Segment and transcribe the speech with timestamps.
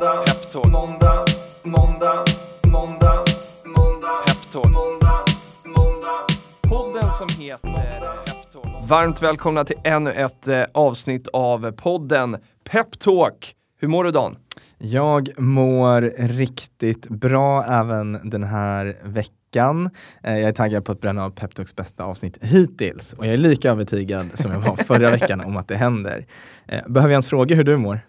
[0.00, 0.66] Måndag, Peptalk.
[0.66, 1.24] Måndag,
[1.62, 2.24] måndag,
[2.66, 3.24] måndag,
[3.64, 4.74] måndag, Peptalk.
[4.74, 5.24] Måndag,
[5.64, 6.26] måndag.
[6.62, 8.88] Podden som heter Peptalk.
[8.88, 12.36] Varmt välkomna till ännu ett eh, avsnitt av podden
[12.70, 13.54] Peptalk.
[13.80, 14.36] Hur mår du Dan?
[14.78, 19.90] Jag mår riktigt bra även den här veckan.
[20.22, 23.38] Eh, jag är taggad på att bränna av Peptalks bästa avsnitt hittills och jag är
[23.38, 26.26] lika övertygad som jag var förra veckan om att det händer.
[26.66, 28.00] Eh, behöver jag ens fråga hur du mår?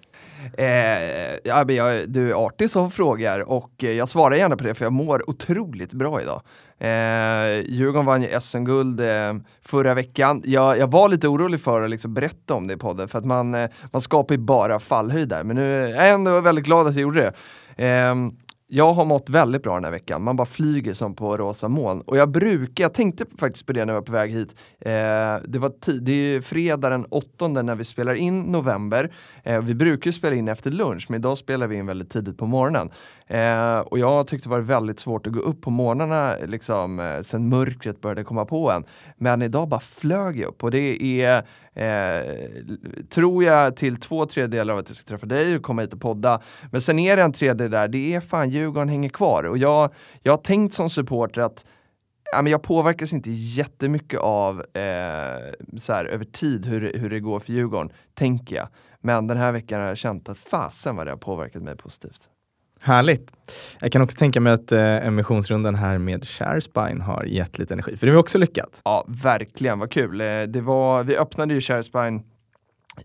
[0.58, 4.64] Eh, ja, men jag, du är artig som frågar och eh, jag svarar gärna på
[4.64, 6.42] det för jag mår otroligt bra idag.
[6.80, 10.42] Eh, Djurgården vann ju SM-guld eh, förra veckan.
[10.46, 13.26] Jag, jag, var lite orolig för att liksom berätta om det i podden för att
[13.26, 15.44] man, eh, man skapar ju bara fallhöjd där.
[15.44, 17.34] Men nu är jag ändå väldigt glad att jag gjorde det.
[17.86, 18.16] Eh,
[18.74, 20.24] jag har mått väldigt bra den här veckan.
[20.24, 22.02] Man bara flyger som på rosa moln.
[22.02, 24.56] Och jag brukar, jag tänkte faktiskt på det när jag var på väg hit.
[24.80, 24.92] Eh,
[25.48, 29.12] det var det är fredag den 8 när vi spelar in november.
[29.44, 32.46] Eh, vi brukar spela in efter lunch, men idag spelar vi in väldigt tidigt på
[32.46, 32.90] morgonen.
[33.28, 37.22] Eh, och jag tyckte det var väldigt svårt att gå upp på morgnarna liksom, eh,
[37.22, 38.84] sen mörkret började komma på en.
[39.18, 41.44] Men idag bara flög jag upp och det är,
[41.76, 42.22] eh,
[43.10, 46.02] tror jag, till två tredjedelar av att jag ska träffa dig och komma hit och
[46.02, 46.42] podda.
[46.72, 49.44] Men sen är det en tredjedel där, det är fan Djurgården hänger kvar.
[49.44, 51.66] Och jag, jag har tänkt som supporter att
[52.32, 57.20] ja, men jag påverkas inte jättemycket av eh, så här, över tid hur, hur det
[57.20, 58.68] går för Djurgården, tänker jag.
[59.00, 62.30] Men den här veckan har jag känt att fasen vad det har påverkat mig positivt.
[62.84, 63.34] Härligt.
[63.80, 67.98] Jag kan också tänka mig att eh, emissionsrundan här med Sharespine har gett lite energi,
[67.98, 68.82] för det var också lyckat.
[68.84, 70.22] Ja, verkligen, vad kul.
[70.22, 72.24] Eh, det var, vi öppnade ju Sharespine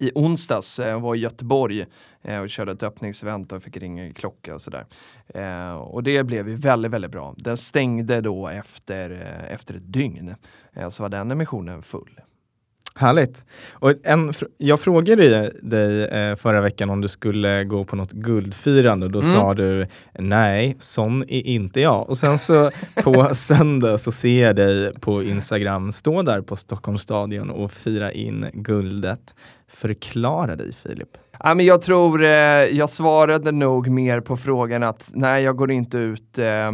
[0.01, 1.87] i onsdags eh, jag var i Göteborg
[2.23, 4.87] eh, och körde ett öppningsevent och fick ringa klocka och sådär.
[5.79, 7.35] Och det blev ju väldigt, väldigt bra.
[7.39, 9.11] Den stängde då efter,
[9.51, 10.35] efter ett dygn.
[10.91, 12.21] Så var den emissionen full.
[12.99, 13.45] Härligt.
[13.73, 19.07] Och en, jag frågade dig eh, förra veckan om du skulle gå på något guldfirande
[19.07, 19.33] och då mm.
[19.33, 19.87] sa du
[20.19, 22.11] nej, sån är inte jag.
[22.11, 22.71] Och sen så
[23.03, 28.13] på söndag så ser jag dig på Instagram stå där på Stockholms stadion och fira
[28.13, 29.35] in guldet.
[29.69, 31.09] Förklara dig Filip.
[31.39, 35.71] Ja, men jag tror, eh, jag svarade nog mer på frågan att nej, jag går
[35.71, 36.69] inte ut eh,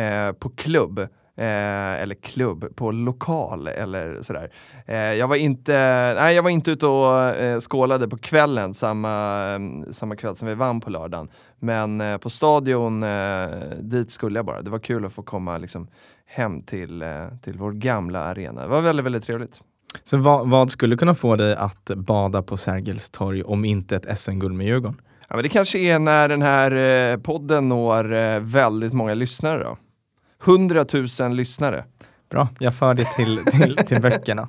[0.00, 4.50] eh på klubb Eh, eller klubb på lokal eller sådär.
[4.86, 5.72] Eh, jag, var inte,
[6.14, 10.48] nej, jag var inte ute och eh, skålade på kvällen samma, eh, samma kväll som
[10.48, 11.28] vi vann på lördagen.
[11.58, 13.48] Men eh, på stadion, eh,
[13.80, 14.62] dit skulle jag bara.
[14.62, 15.88] Det var kul att få komma liksom,
[16.26, 17.04] hem till,
[17.42, 18.62] till vår gamla arena.
[18.62, 19.62] Det var väldigt, väldigt trevligt.
[20.04, 24.18] Så vad, vad skulle kunna få dig att bada på Sergels torg om inte ett
[24.18, 25.00] SM-guld med Djurgården?
[25.28, 29.76] Ja, men det kanske är när den här podden når väldigt många lyssnare då.
[30.46, 30.86] 100
[31.20, 31.84] 000 lyssnare.
[32.30, 34.48] Bra, jag för det till, till, till böckerna.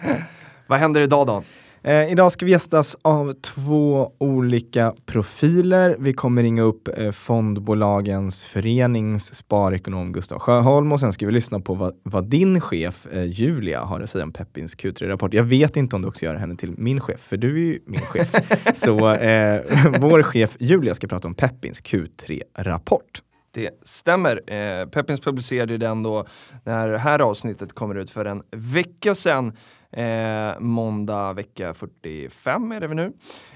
[0.66, 1.42] Vad händer idag Dan?
[1.86, 5.96] Eh, idag ska vi gästas av två olika profiler.
[5.98, 11.60] Vi kommer ringa upp eh, Fondbolagens förenings sparekonom Gustav Sjöholm och sen ska vi lyssna
[11.60, 15.34] på vad, vad din chef eh, Julia har att säga om Peppins Q3-rapport.
[15.34, 17.80] Jag vet inte om du också gör henne till min chef, för du är ju
[17.86, 18.34] min chef.
[18.74, 19.62] Så eh,
[20.00, 23.22] vår chef Julia ska prata om Peppins Q3-rapport.
[23.56, 24.52] Det stämmer.
[24.52, 26.26] Eh, Peppins publicerade den då
[26.64, 29.56] när det här avsnittet kommer ut för en vecka sedan.
[29.92, 33.12] Eh, måndag vecka 45 är det nu.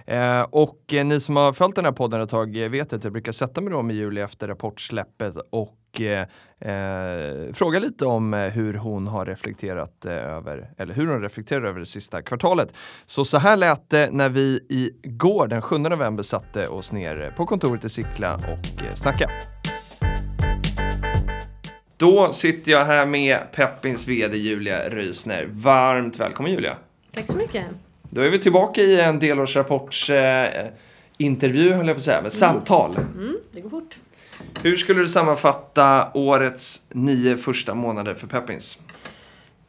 [0.06, 3.12] Eh, och eh, ni som har följt den här podden ett tag vet att jag
[3.12, 6.26] brukar sätta mig då med Julia efter rapportsläppet och eh,
[6.60, 11.64] eh, fråga lite om eh, hur hon har reflekterat eh, över, eller hur hon reflekterar
[11.64, 12.74] över det sista kvartalet.
[13.06, 17.46] Så så här lät det när vi igår den 7 november satte oss ner på
[17.46, 19.32] kontoret i Sickla och eh, snackade.
[22.00, 25.48] Då sitter jag här med Peppins VD Julia Rysner.
[25.52, 26.76] Varmt välkommen Julia!
[27.12, 27.64] Tack så mycket!
[28.02, 30.66] Då är vi tillbaka i en delårsrapports eh,
[31.18, 32.30] intervju, höll jag på att säga, men mm.
[32.30, 32.96] samtal.
[32.96, 33.96] Mm, det går fort.
[34.62, 38.78] Hur skulle du sammanfatta årets nio första månader för Peppins?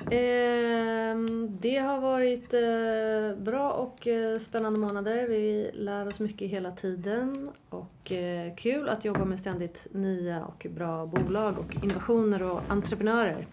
[0.06, 1.18] Eh,
[1.50, 5.28] det har varit eh, bra och eh, spännande månader.
[5.28, 10.68] Vi lär oss mycket hela tiden och eh, kul att jobba med ständigt nya och
[10.70, 13.48] bra bolag och innovationer och entreprenörer.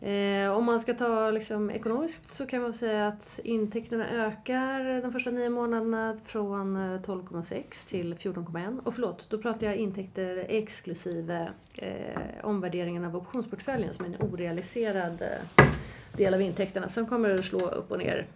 [0.00, 5.12] Eh, om man ska ta liksom, ekonomiskt så kan man säga att intäkterna ökar de
[5.12, 8.80] första nio månaderna från 12,6 eh, till 14,1.
[8.84, 11.48] Och förlåt, då pratar jag intäkter exklusive
[11.78, 15.66] eh, omvärderingen av optionsportföljen som är en orealiserad eh,
[16.16, 18.26] del av intäkterna som kommer att slå upp och ner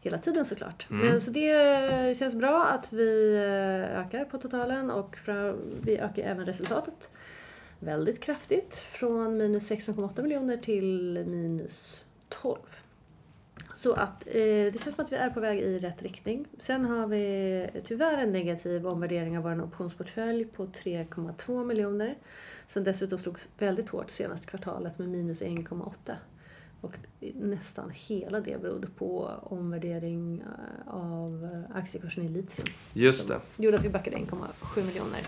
[0.00, 0.86] hela tiden såklart.
[0.90, 1.06] Mm.
[1.06, 5.16] Men så det känns bra att vi eh, ökar på totalen och
[5.82, 7.10] vi ökar även resultatet
[7.82, 12.58] väldigt kraftigt från minus 16,8 miljoner till minus 12.
[13.74, 16.46] Så att eh, det känns som att vi är på väg i rätt riktning.
[16.58, 22.18] Sen har vi tyvärr en negativ omvärdering av vår optionsportfölj på 3,2 miljoner.
[22.68, 26.14] Som dessutom slogs väldigt hårt senaste kvartalet med minus 1,8.
[26.80, 26.96] Och
[27.34, 32.68] nästan hela det berodde på omvärdering eh, av aktiekursen i litium.
[32.92, 33.40] Just det.
[33.56, 35.20] Det gjorde att vi backade 1,7 miljoner.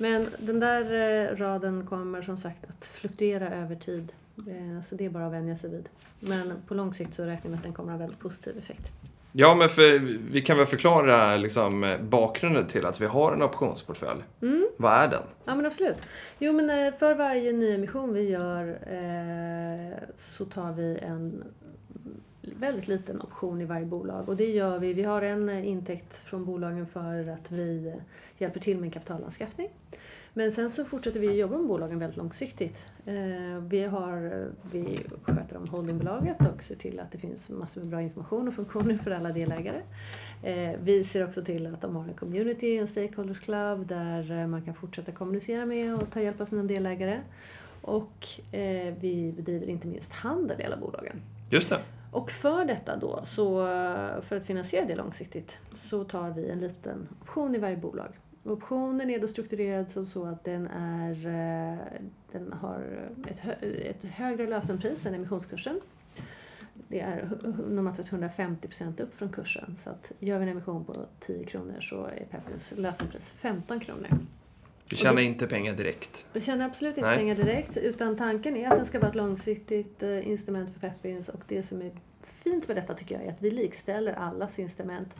[0.00, 0.82] Men den där
[1.30, 4.12] eh, raden kommer som sagt att fluktuera över tid.
[4.36, 5.88] Eh, Så det är bara att vänja sig vid.
[6.20, 8.58] Men på lång sikt så räknar vi med att den kommer att ha väldigt positiv
[8.58, 8.92] effekt.
[9.32, 9.98] Ja, men för,
[10.32, 14.20] vi kan väl förklara liksom, bakgrunden till att vi har en optionsportfölj.
[14.42, 14.68] Mm.
[14.76, 15.22] Vad är den?
[15.44, 15.98] Ja men absolut.
[16.38, 21.44] Jo men eh, för varje nyemission vi gör eh, så tar vi en
[22.42, 24.28] väldigt liten option i varje bolag.
[24.28, 24.92] Och det gör vi.
[24.92, 28.02] Vi har en eh, intäkt från bolagen för att vi eh,
[28.38, 29.68] hjälper till med en kapitalanskaffning.
[30.34, 32.86] Men sen så fortsätter vi jobba med bolagen väldigt långsiktigt.
[33.06, 37.90] Eh, vi, har, vi sköter om holdingbolaget och ser till att det finns massor med
[37.90, 39.82] bra information och funktioner för alla delägare.
[40.82, 44.74] Vi ser också till att de har en community, en stakeholders club där man kan
[44.74, 47.20] fortsätta kommunicera med och ta hjälp av sina delägare.
[47.82, 48.26] Och
[49.00, 51.22] vi bedriver inte minst handel i alla bolagen.
[51.50, 51.80] Just det.
[52.10, 53.66] Och för detta då, så
[54.22, 58.18] för att finansiera det långsiktigt, så tar vi en liten option i varje bolag.
[58.44, 61.78] Optionen är då strukturerad som så att den, är, eh,
[62.32, 65.80] den har ett, hö ett högre lösenpris än emissionskursen.
[66.88, 67.30] Det är
[67.68, 69.76] normalt sett 150% upp från kursen.
[69.76, 74.08] Så att gör vi en emission på 10 kronor så är Peppins lösenpris 15 kronor.
[74.90, 76.26] Vi tjänar inte pengar direkt.
[76.32, 77.18] Vi tjänar absolut inte Nej.
[77.18, 81.28] pengar direkt utan tanken är att den ska vara ett långsiktigt eh, instrument för Peppins
[81.28, 81.90] och det som är
[82.22, 85.14] fint med detta tycker jag är att vi likställer allas instrument.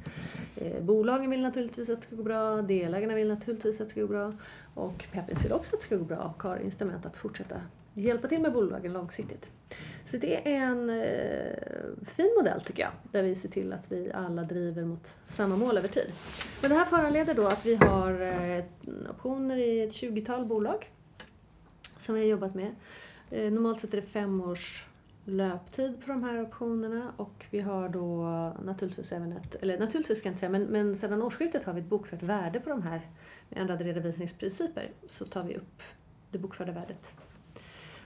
[0.57, 4.01] Eh, bolagen vill naturligtvis att det ska gå bra, delägarna vill naturligtvis att det ska
[4.01, 4.33] gå bra
[4.75, 7.57] och Peppins vill också att det ska gå bra och har instrument att fortsätta
[7.95, 9.51] hjälpa till med bolagen långsiktigt.
[10.05, 14.13] Så det är en eh, fin modell tycker jag, där vi ser till att vi
[14.13, 16.13] alla driver mot samma mål över tid.
[16.61, 18.65] Men det här föranleder då att vi har eh,
[19.11, 20.91] optioner i ett 20-tal bolag
[22.01, 22.75] som vi har jobbat med.
[23.31, 24.87] Eh, normalt sett är det fem års
[25.25, 28.25] löptid på de här optionerna och vi har då
[28.65, 31.81] naturligtvis även ett, eller naturligtvis ska jag inte säga, men, men sedan årsskiftet har vi
[31.81, 33.11] ett bokfört värde på de här
[33.49, 35.83] med ändrade redovisningsprinciper så tar vi upp
[36.31, 37.15] det bokförda värdet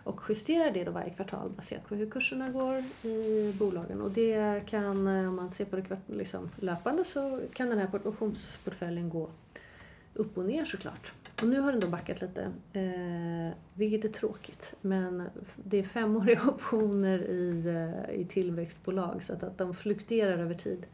[0.05, 4.01] och justerar det då varje kvartal baserat på hur kurserna går i bolagen.
[4.01, 7.79] Och det kan, eh, om man ser på det kvart- liksom, löpande så kan den
[7.79, 9.31] här optionsportföljen gå
[10.15, 11.12] upp och ner såklart.
[11.43, 12.43] Och nu har den då backat lite,
[12.73, 14.75] eh, vilket är tråkigt.
[14.81, 20.55] Men det är femåriga optioner i, eh, i tillväxtbolag så att, att de fluktuerar över
[20.55, 20.87] tid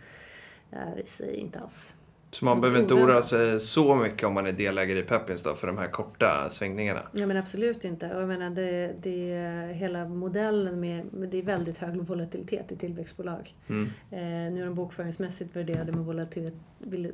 [0.71, 1.95] är i sig inte alls
[2.31, 5.55] så man behöver inte oroa sig så mycket om man är delägare i Peppins då,
[5.55, 7.03] för de här korta svängningarna.
[7.13, 8.15] Ja men absolut inte.
[8.15, 12.77] Och jag menar, det, det, hela modellen med, med det är väldigt hög volatilitet i
[12.77, 13.55] tillväxtbolag.
[13.69, 13.85] Mm.
[14.11, 16.61] Eh, nu är de bokföringsmässigt värderade med volatilitet,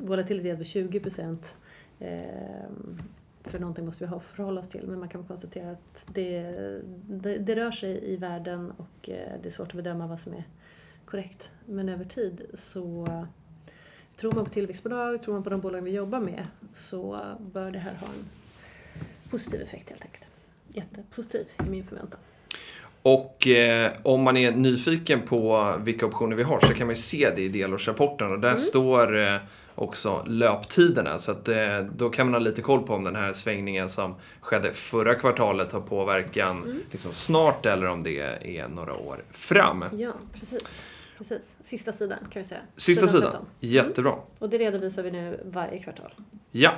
[0.00, 1.56] volatilitet på 20 procent.
[1.98, 2.20] Eh,
[3.44, 4.86] för någonting måste vi ha förhålla oss till.
[4.86, 6.42] Men man kan konstatera att det,
[7.08, 10.32] det, det rör sig i världen och eh, det är svårt att bedöma vad som
[10.32, 10.44] är
[11.04, 11.50] korrekt.
[11.66, 13.08] Men över tid så
[14.20, 17.20] tror man på tillväxtbolag, tror man på de bolag vi jobbar med så
[17.52, 18.24] bör det här ha en
[19.30, 20.24] positiv effekt helt enkelt.
[20.72, 22.20] Jättepositiv i min förväntan.
[23.02, 27.00] Och eh, om man är nyfiken på vilka optioner vi har så kan man ju
[27.02, 28.60] se det i delårsrapporten och där Mm.
[28.60, 29.36] står eh,
[29.74, 31.19] också löptiderna.
[31.19, 34.14] Så att, eh, då kan man ha lite koll på om den här svängningen som
[34.40, 36.81] skedde förra kvartalet har påverkan Mm.
[36.91, 38.19] liksom snart eller om det
[38.58, 39.84] är några år fram.
[39.98, 40.84] Ja, precis.
[41.19, 41.56] Precis.
[41.61, 42.61] Sista sidan kan vi säga.
[42.77, 43.46] Sista sidan, 13.
[43.61, 44.15] jättebra.
[44.39, 46.13] Och det redovisar vi nu varje kvartal.
[46.51, 46.75] Ja.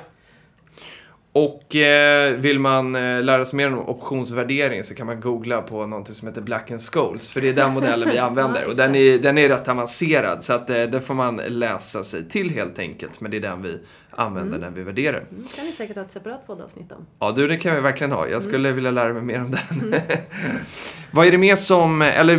[1.39, 5.87] Och eh, vill man eh, lära sig mer om optionsvärdering så kan man googla på
[5.87, 7.31] någonting som heter Black and Scholes.
[7.31, 8.63] För det är den modellen vi använder.
[8.63, 12.05] Ja, och den är, den är rätt avancerad så att eh, det får man läsa
[12.05, 13.21] sig till helt enkelt.
[13.21, 13.79] Men det är den vi
[14.11, 15.25] använder när vi värderar.
[15.31, 17.07] Mm, kan ni säkert ha ett separat poddavsnitt om.
[17.19, 18.29] Ja du, det kan vi verkligen ha.
[18.29, 19.95] Jag skulle vilja lära mig mer om den.
[21.11, 22.37] Vad är det mer som, eller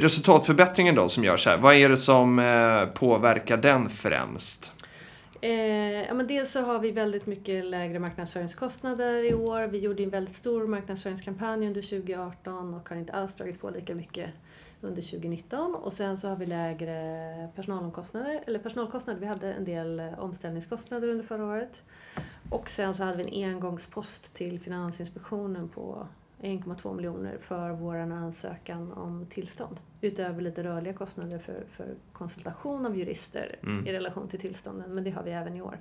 [0.00, 1.56] resultatförbättringen då som görs här.
[1.56, 4.72] Vad är det som eh, påverkar den främst?
[5.40, 9.66] Eh, ja, men dels så har vi väldigt mycket lägre marknadsföringskostnader i år.
[9.66, 13.94] Vi gjorde en väldigt stor marknadsföringskampanj under 2018 och har inte alls dragit på lika
[13.94, 14.30] mycket
[14.80, 15.74] under 2019.
[15.74, 19.20] Och sen så har vi lägre personalomkostnader, eller personalkostnader.
[19.20, 21.82] Vi hade en del eh, omställningskostnader under förra året.
[22.50, 26.06] Och sen så hade vi en engångspost till Finansinspektionen på
[26.40, 29.76] 1,2 miljoner för vår ansökan om tillstånd.
[30.00, 33.86] Utöver lite rörliga kostnader för, för konsultation av jurister Mm.
[33.86, 35.78] i relation till tillstånden, men det har vi även i år.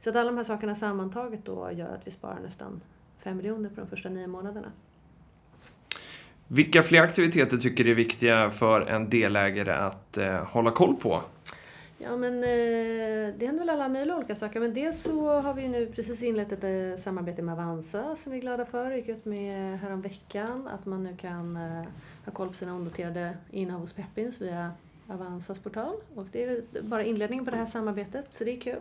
[0.00, 2.80] Så att alla de här sakerna sammantaget då gör att vi sparar nästan
[3.18, 4.72] 5 miljoner på de första nio månaderna.
[6.48, 11.22] Vilka fler aktiviteter tycker du är viktiga för en delägare att eh, hålla koll på?
[11.98, 14.60] Ja men eh, det händer väl alla möjliga olika saker.
[14.60, 18.32] Men dels så har vi ju nu precis inlett ett eh, samarbete med Avanza som
[18.32, 18.90] vi är glada för.
[18.90, 21.86] Det gick ut med häromveckan att man nu kan eh,
[22.24, 24.72] ha koll på sina onoterade innehav hos Peppins via
[25.08, 25.96] Avanzas portal.
[26.14, 28.80] Och det är bara inledningen på det här samarbetet så det är kul.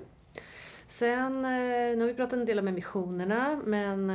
[0.87, 4.09] Sen, nu har vi pratat en del om emissionerna men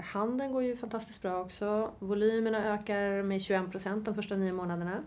[0.00, 1.90] handeln går ju fantastiskt bra också.
[1.98, 5.02] Volymerna ökar med 21 procent de första nio månaderna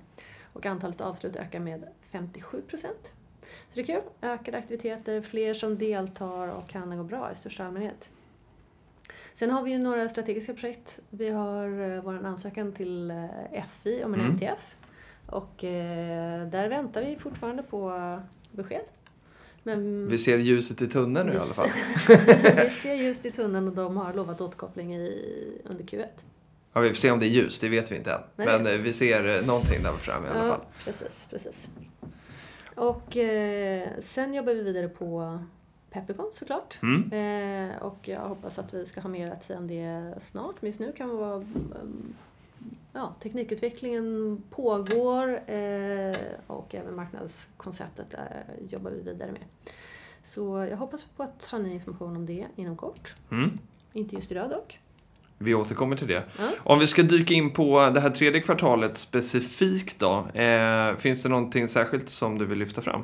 [0.53, 3.11] och antalet avslut ökar med 57 procent.
[3.41, 4.01] Så det är kul.
[4.21, 8.09] Ökade aktiviteter, fler som deltar och handeln går bra i största allmänhet.
[9.35, 10.99] Sen har vi ju några strategiska projekt.
[11.09, 14.31] Vi har eh, vår ansökan till eh, FI om en mm.
[14.31, 14.75] MTF.
[15.25, 18.19] Och eh, där väntar vi fortfarande på
[18.51, 18.83] besked.
[19.63, 21.69] Men vi ser ljuset i tunneln nu i alla fall.
[22.63, 26.07] vi ser ljuset i tunneln och de har lovat återkoppling i, under Q1.
[26.73, 28.21] Ja, vi får se om det är ljus, det vet vi inte än.
[28.35, 30.61] Nej, Men eh, vi ser eh, någonting där framme i alla fall.
[30.83, 31.69] Precis, precis.
[32.75, 35.39] Och eh, sen jobbar vi vidare på
[35.89, 36.79] Peppercon såklart.
[36.81, 37.11] Mm.
[37.11, 40.55] Eh, och jag hoppas att vi ska ha mer att säga om det snart.
[40.59, 42.15] Men just nu kan vi vara mm,
[42.93, 46.15] ja, teknikutvecklingen pågår eh,
[46.47, 48.19] och även marknadskonceptet eh,
[48.69, 49.43] jobbar vi vidare med.
[50.23, 53.15] Så jag hoppas på att ha ny information om det inom kort.
[53.31, 53.59] Mm.
[53.93, 54.79] Inte just idag dock.
[55.37, 56.23] Vi återkommer till det.
[56.37, 56.49] Ja.
[56.57, 60.27] Om vi ska dyka in på det här tredje kvartalet specifikt då.
[60.39, 63.03] Eh, finns det någonting särskilt som du vill lyfta fram?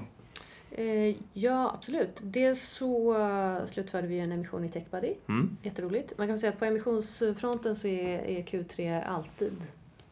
[0.79, 2.17] Eh, ja, absolut.
[2.21, 5.13] Dels så uh, slutförde vi en emission i TechBuddy.
[5.29, 5.57] Mm.
[5.63, 6.17] Jätteroligt.
[6.17, 9.53] Man kan säga att på emissionsfronten så är, är Q3 alltid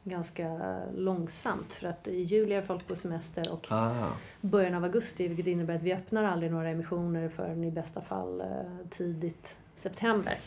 [0.04, 3.94] ganska långsamt för att i juli är folk på semester och ah.
[4.42, 8.42] början av augusti vilket innebär att vi öppnar aldrig några emissioner förrän i bästa fall
[8.42, 10.38] uh, tidigt september.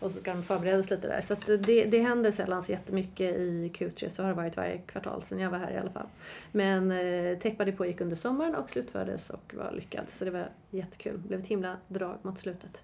[0.00, 1.20] Och så ska de förberedas lite där.
[1.20, 4.08] Så det, det händer sällan så jättemycket i Q3.
[4.08, 6.06] Så har det varit varje kvartal sedan jag var här i alla fall.
[6.52, 10.08] Men eh, TechBuddy pågick under sommaren och slutfördes och var lyckad.
[10.08, 11.22] Så det var jättekul.
[11.22, 12.82] Det blev ett himla drag mot slutet.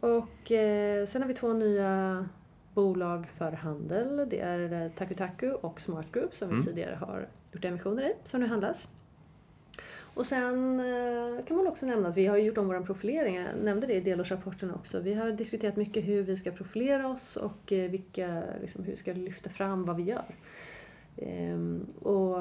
[0.00, 2.28] Och eh, sen har vi två nya
[2.74, 4.26] bolag för handel.
[4.30, 6.66] Det är Takutaku och Smart Group som vi mm.
[6.66, 8.88] tidigare har gjort emissioner i, som nu handlas.
[10.14, 13.36] Och sen eh, kan man också nämna att vi har gjort om vår profilering.
[13.36, 15.00] Jag nämnde det i delårsrapporten också.
[15.00, 18.96] Vi har diskuterat mycket hur vi ska profilera oss och eh, vilka, liksom, hur vi
[18.96, 20.34] ska lyfta fram vad vi gör.
[21.16, 22.36] Ehm, och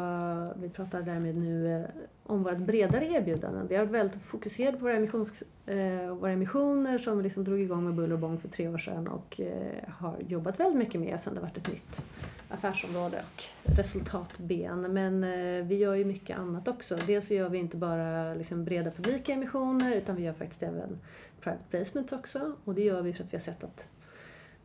[0.56, 1.86] vi pratar därmed nu eh,
[2.24, 3.62] om vårt bredare erbjudande.
[3.70, 7.60] Vi har varit väldigt fokuserade på våra, emissions, eh, våra emissioner som vi liksom drog
[7.60, 11.02] igång med buller och bång för tre år sedan och eh, har jobbat väldigt mycket
[11.02, 12.02] med sedan det varit ett nytt
[12.50, 13.44] affärsområde och
[13.78, 14.94] resultatben.
[14.94, 15.22] Men
[15.68, 16.96] vi gör ju mycket annat också.
[17.08, 21.00] Dels gör vi inte bara liksom, breda publika emissioner utan vi gör faktiskt även
[21.42, 23.88] private placements också och det gör vi för att vi har sett att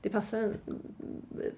[0.01, 0.55] det passar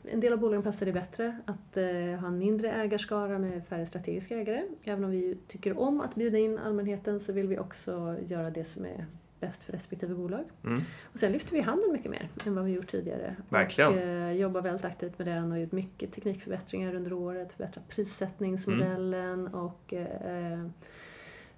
[0.05, 1.85] en, del av bolagen passar det bättre att eh,
[2.21, 4.63] ha en mindre ägarskara med färre strategiska ägare.
[4.85, 8.65] Även om vi tycker om att bjuda in allmänheten så vill vi också göra det
[8.65, 9.07] som är
[9.41, 10.45] bäst för respektive bolag.
[10.65, 10.81] Mm.
[11.13, 13.37] Och sen lyfter vi handeln mycket mer än vad vi gjort tidigare.
[13.49, 13.93] Verkligen.
[13.93, 19.41] Och eh, jobbar väldigt aktivt med den och gjort mycket teknikförbättringar under året, förbättrat prissättningsmodellen
[19.47, 19.55] mm.
[19.55, 20.67] och eh,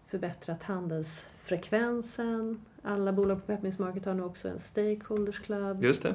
[0.06, 2.60] förbättrat handelsfrekvensen.
[2.82, 5.84] Alla bolag på Peppins Market har nu också en stakeholders club.
[5.84, 6.14] Just det.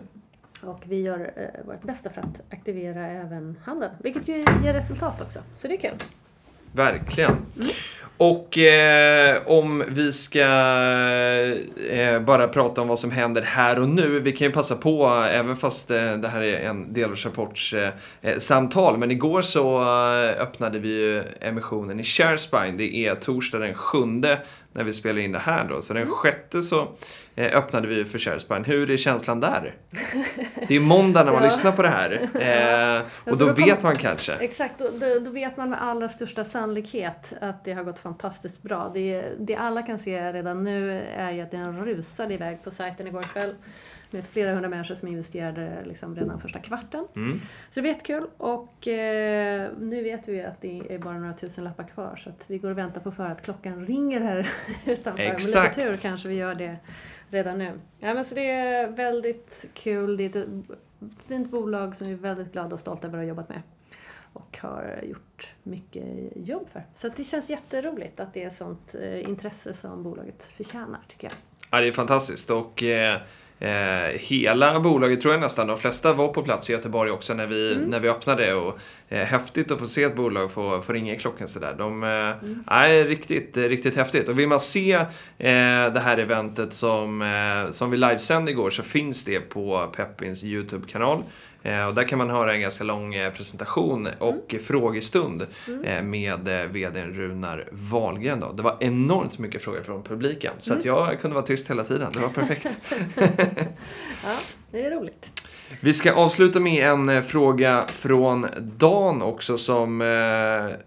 [0.61, 5.21] Och vi gör eh, vårt bästa för att aktivera även handeln, vilket ju ger resultat
[5.21, 5.39] också.
[5.55, 5.97] Så det är kul.
[6.71, 7.31] Verkligen.
[7.31, 7.69] Mm.
[8.17, 10.39] Och eh, om vi ska
[11.89, 14.19] eh, bara prata om vad som händer här och nu.
[14.19, 19.11] Vi kan ju passa på, även fast eh, det här är en delårsrapportssamtal, eh, men
[19.11, 22.77] igår så eh, öppnade vi ju emissionen i Sharespine.
[22.77, 24.39] Det är torsdag den sjunde
[24.77, 25.81] när vi spelar in det här då.
[25.81, 26.13] Så den mm.
[26.13, 26.88] sjätte så
[27.36, 28.63] eh, öppnade vi för Sharespine.
[28.63, 29.75] Hur är känslan där?
[30.67, 31.50] Det är måndag när man ja.
[31.50, 32.29] lyssnar på det här.
[32.48, 34.34] Eh, och då, då vet man kanske.
[34.34, 38.91] Exakt, då, då, vet man med allra största sannolikhet att det har gått fantastiskt bra.
[38.93, 43.07] Det, det alla kan se redan nu är ju att den rusade iväg på sajten
[43.07, 43.55] igår kväll
[44.11, 47.07] med flera hundra människor som investerade liksom redan första kvarten.
[47.15, 47.39] Mm.
[47.39, 47.39] Så
[47.73, 51.83] det var jättekul och eh, nu vet vi att det är bara några tusen lappar
[51.83, 54.49] kvar så att vi går och väntar på för att klockan ringer här
[54.85, 55.23] utanför.
[55.23, 55.77] Exakt.
[55.77, 56.77] Med lite tur kanske vi gör det
[57.29, 57.79] redan nu.
[57.99, 60.17] Ja, men så det är väldigt kul.
[60.17, 60.47] Det är ett
[61.27, 63.61] fint bolag som vi är väldigt glada och stolta över att ha jobbat med
[64.33, 66.03] och har gjort mycket
[66.35, 66.85] jobb för.
[66.95, 71.33] Så det känns jätteroligt att det är sånt eh, intresse som bolaget förtjänar tycker jag.
[71.71, 73.21] Ja, det är fantastiskt och eh,
[73.59, 77.47] Eh, hela bolaget tror jag nästan, de flesta var på plats i Göteborg också när
[77.47, 77.89] vi, mm.
[77.89, 81.17] när vi öppnade och eh, häftigt att få se ett bolag få, få ringa i
[81.17, 81.75] klockan sådär.
[81.77, 82.63] De, eh, mm.
[82.67, 84.29] är riktigt, riktigt häftigt.
[84.29, 85.05] Och vill man se eh,
[85.93, 91.23] det här eventet som, eh, som vi livesände igår så finns det på Peppins YouTube-kanal.
[91.67, 95.47] Eh, och där kan man höra en ganska lång eh, presentation och frågestund
[95.83, 96.39] eh, med
[96.71, 98.39] vdn Runar Wahlgren.
[98.39, 98.51] Då.
[98.51, 102.12] Det var enormt mycket frågor från publiken så att jag kunde vara tyst hela tiden.
[102.13, 102.79] Det var perfekt.
[104.24, 104.38] Ja,
[104.71, 105.50] det är roligt.
[105.79, 110.01] Vi ska avsluta med en fråga från Dan också som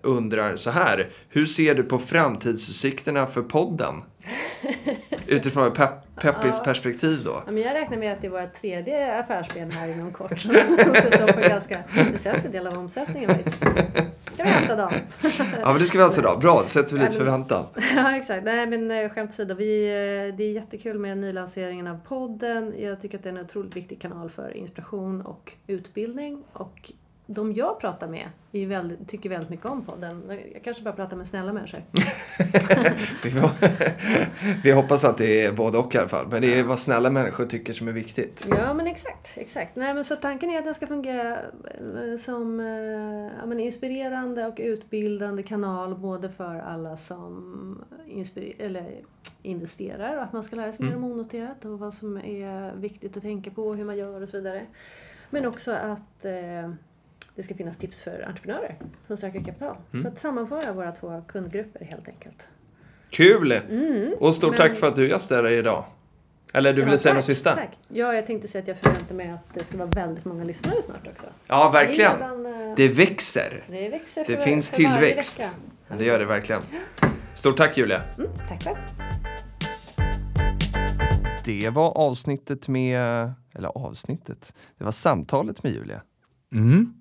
[0.02, 1.08] undrar så här.
[1.28, 3.94] Hur ser du på framtidsutsikterna för podden?
[5.30, 7.42] Utifrån pepp, peppis perspektiv då.
[7.46, 10.52] Ja, men jag räknar med att det är vårt tredje affärsben här inom kort som
[10.52, 11.82] ska stå för ganska
[12.12, 13.30] väsentlig del av omsättningen.
[14.32, 14.92] Ska vi hälsa Dan?
[15.60, 16.36] Ja men det ska vi alltså då.
[16.36, 17.64] Bra, då sätter vi lite förväntan.
[17.96, 18.44] Ja exakt.
[18.44, 19.54] Nej men eh, skämt åsido.
[19.54, 22.74] Vi, eh, det är jättekul med nylanseringen av podden.
[22.78, 26.44] Jag tycker att det är en otroligt viktig kanal för inspiration och utbildning.
[26.52, 26.92] Och
[27.34, 28.28] de jag pratar med
[28.68, 30.22] väldigt, tycker väldigt mycket om podden.
[30.52, 31.80] Jag kanske bara pratar med snälla människor.
[34.62, 36.26] Vi, hoppas att det är både och i alla fall.
[36.30, 38.46] Men det är vad snälla människor tycker som är viktigt.
[38.50, 39.76] Ja men exakt, exakt.
[39.76, 44.46] Nej, men så tanken är att den ska fungera eh, som eh, ja, men inspirerande
[44.46, 47.84] och utbildande kanal både för alla som
[48.58, 49.00] eller
[49.42, 53.16] investerar och att man ska lära sig mer om onoterat och vad som är viktigt
[53.16, 54.66] att tänka på, hur man gör och så vidare.
[55.30, 56.70] Men också att eh,
[57.36, 59.76] det ska finnas tips för entreprenörer som söker kapital.
[60.02, 62.48] Så att sammanföra våra två kundgrupper helt enkelt.
[63.10, 63.52] Kul!
[63.52, 65.84] Mm, Och stort men- tack för att du gästade idag.
[66.54, 67.54] Eller du ville Ja, säga tack, något sista?
[67.54, 67.78] Tack.
[67.88, 70.82] Ja, jag tänkte säga att jag förväntar mig att det ska vara väldigt många lyssnare
[70.82, 71.26] snart också.
[71.46, 72.18] Ja, verkligen.
[72.18, 73.64] Det, redan, eh, Det växer.
[73.70, 75.48] det växer Det för, finns för tillväxt.
[75.98, 76.60] Det gör det verkligen.
[77.34, 78.00] Stort tack Julia.
[78.18, 78.76] Mm, tack själv.
[81.44, 86.02] Det var avsnittet med, eller avsnittet, det var samtalet med Julia.
[86.52, 86.94] Mm.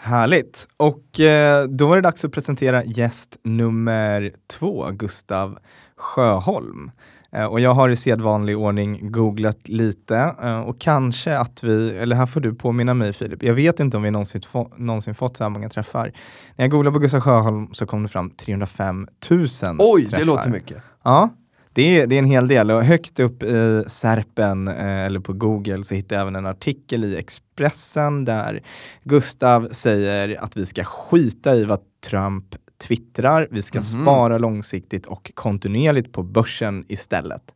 [0.00, 0.68] Härligt.
[0.76, 5.58] Och eh, då var det dags att presentera gäst nummer två, Gustav
[5.96, 6.90] Sjöholm.
[7.32, 12.16] Eh, och jag har i sedvanlig ordning googlat lite eh, och kanske att vi, eller
[12.16, 15.36] här får du påminna mig Filip, jag vet inte om vi någonsin, få, någonsin fått
[15.36, 16.12] så här många träffar.
[16.56, 19.46] När jag googlade på Gustav Sjöholm så kom det fram 305 000
[19.78, 20.18] Oj, träffar.
[20.18, 20.76] det låter mycket.
[21.02, 21.30] Ja,
[21.78, 25.32] det är, det är en hel del och högt upp i Serpen eh, eller på
[25.32, 28.62] Google så hittar jag även en artikel i Expressen där
[29.02, 32.44] Gustav säger att vi ska skita i vad Trump
[32.86, 33.48] twittrar.
[33.50, 33.84] Vi ska Mhm.
[34.02, 37.54] spara långsiktigt och kontinuerligt på börsen istället.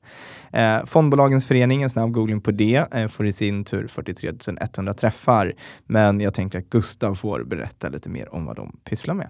[0.53, 4.33] Eh, Fondbolagens förening, en snabb googling på det, eh, får i sin tur 43
[4.77, 5.53] 100 träffar.
[5.87, 9.29] Men jag tänker att Gustav får berätta lite mer om vad de pysslar med.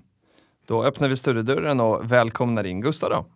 [0.66, 3.26] Då öppnar vi studiodörren och välkomnar in Gustav då.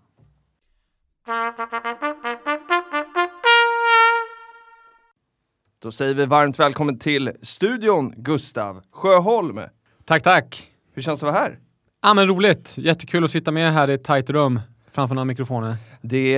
[5.82, 9.60] Då säger vi varmt välkommen till studion Gustav Sjöholm.
[10.04, 10.70] Tack, tack.
[10.94, 11.58] Hur känns det att vara här?
[12.02, 12.78] Ja, men roligt.
[12.78, 14.60] Jättekul att sitta med här i ett tajt rum
[14.92, 15.76] framför några mikrofoner.
[16.02, 16.36] Det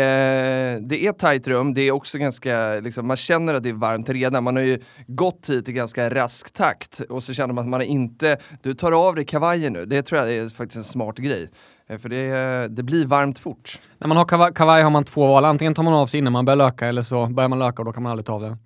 [0.80, 4.08] det är tajt rum, det är också ganska, liksom, man känner att det är varmt
[4.08, 4.44] redan.
[4.44, 7.82] Man har ju gått hit i ganska rask takt och så känner man att man
[7.82, 11.48] inte, du tar av dig kavajen nu, det tror jag är faktiskt en smart grej.
[11.88, 13.80] Eh, För det, det blir varmt fort.
[13.98, 15.44] När man har kavaj, kavaj har man två val.
[15.44, 17.84] Antingen tar man av sig innan man börjar löka eller så börjar man löka och
[17.84, 18.56] då kan man aldrig ta av den.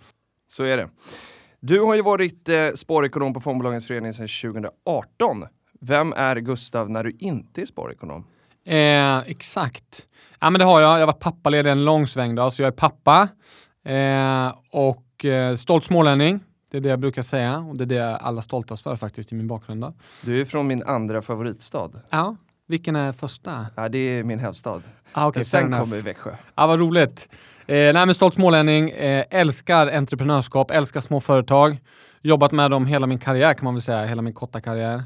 [0.48, 0.88] Så är det.
[1.60, 5.44] Du har ju varit eh, sparekonom på Fondbolagens förening sedan 2018.
[5.80, 8.24] Vem är Gustav när du inte är sparekonom?
[8.64, 10.06] Eh, exakt.
[10.40, 11.00] Ja, men det har jag.
[11.00, 13.28] Jag varit pappaledig en lång sväng då, så jag är pappa
[13.84, 16.40] eh, och eh, stolt smålänning.
[16.70, 18.96] Det är det jag brukar säga och det är det jag är allra stoltast för
[18.96, 19.80] faktiskt i min bakgrund.
[19.80, 19.94] Då.
[20.24, 21.90] Du är från min andra favoritstad.
[22.10, 23.66] Ja, vilken är första?
[23.76, 24.82] Ja, det är min hemstad.
[25.12, 26.30] Ah, okay, Men sen kommer Växjö.
[26.54, 27.28] Ja, vad roligt.
[27.66, 31.78] Eh, nej, men stolt smålänning, eh, älskar entreprenörskap, älskar små företag.
[32.22, 35.02] Jobbat med dem hela min karriär kan man väl säga, hela min korta karriär.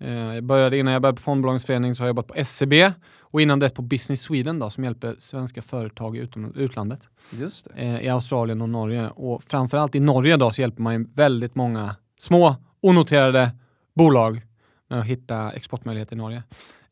[0.00, 2.92] Eh, jag började, innan jag började på Fondbolagens förening så har jag jobbat på SCB
[3.20, 7.08] och innan det på Business Sweden då, som hjälper svenska företag i utom, utlandet.
[7.30, 7.68] Just.
[7.76, 9.08] Eh, I Australien och Norge.
[9.08, 13.50] Och framförallt i Norge då så hjälper man ju väldigt många små onoterade
[13.94, 14.40] bolag
[14.88, 16.42] med att hitta exportmöjligheter i Norge.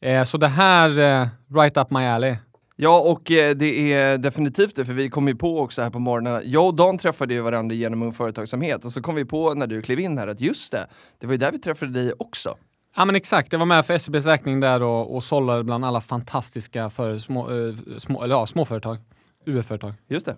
[0.02, 2.36] Eh, så det här, eh, right up my alley.
[2.76, 5.98] Ja, och eh, det är definitivt det, för vi kom ju på också här på
[5.98, 6.42] morgonen.
[6.44, 9.66] Jag och Dan träffade ju varandra genom Ung Företagsamhet och så kom vi på när
[9.66, 10.86] du klev in här att just det,
[11.18, 12.54] det var ju där vi träffade dig också.
[12.96, 16.00] Ja men exakt, jag var med för SEBs räkning där och, och sållade bland alla
[16.00, 17.48] fantastiska för, små,
[17.98, 18.98] små, eller ja, småföretag,
[19.46, 19.92] UF-företag.
[20.08, 20.36] Just det.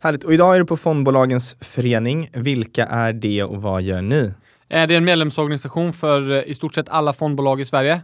[0.00, 0.24] Härligt.
[0.24, 2.30] Och idag är du på Fondbolagens förening.
[2.32, 4.32] Vilka är det och vad gör ni?
[4.68, 8.00] Det är en medlemsorganisation för i stort sett alla fondbolag i Sverige.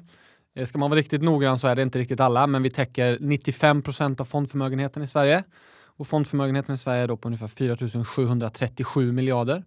[0.55, 3.19] Eh, ska man vara riktigt noggrann så är det inte riktigt alla, men vi täcker
[3.19, 5.45] 95% av fondförmögenheten i Sverige.
[5.85, 9.65] Och fondförmögenheten i Sverige är då på ungefär 4 737 miljarder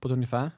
[0.00, 0.50] på ett ungefär.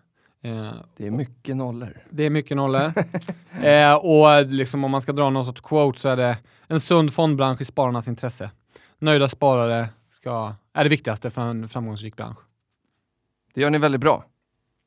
[0.42, 1.98] Eh, Det är mycket nollor.
[2.10, 2.92] Det är mycket nollor.
[3.62, 7.12] eh, och liksom om man ska dra någon sorts quote så är det en sund
[7.12, 8.50] fondbransch i spararnas intresse.
[8.98, 12.38] Nöjda sparare ska, är det viktigaste för en framgångsrik bransch.
[13.54, 14.24] Det gör ni väldigt bra.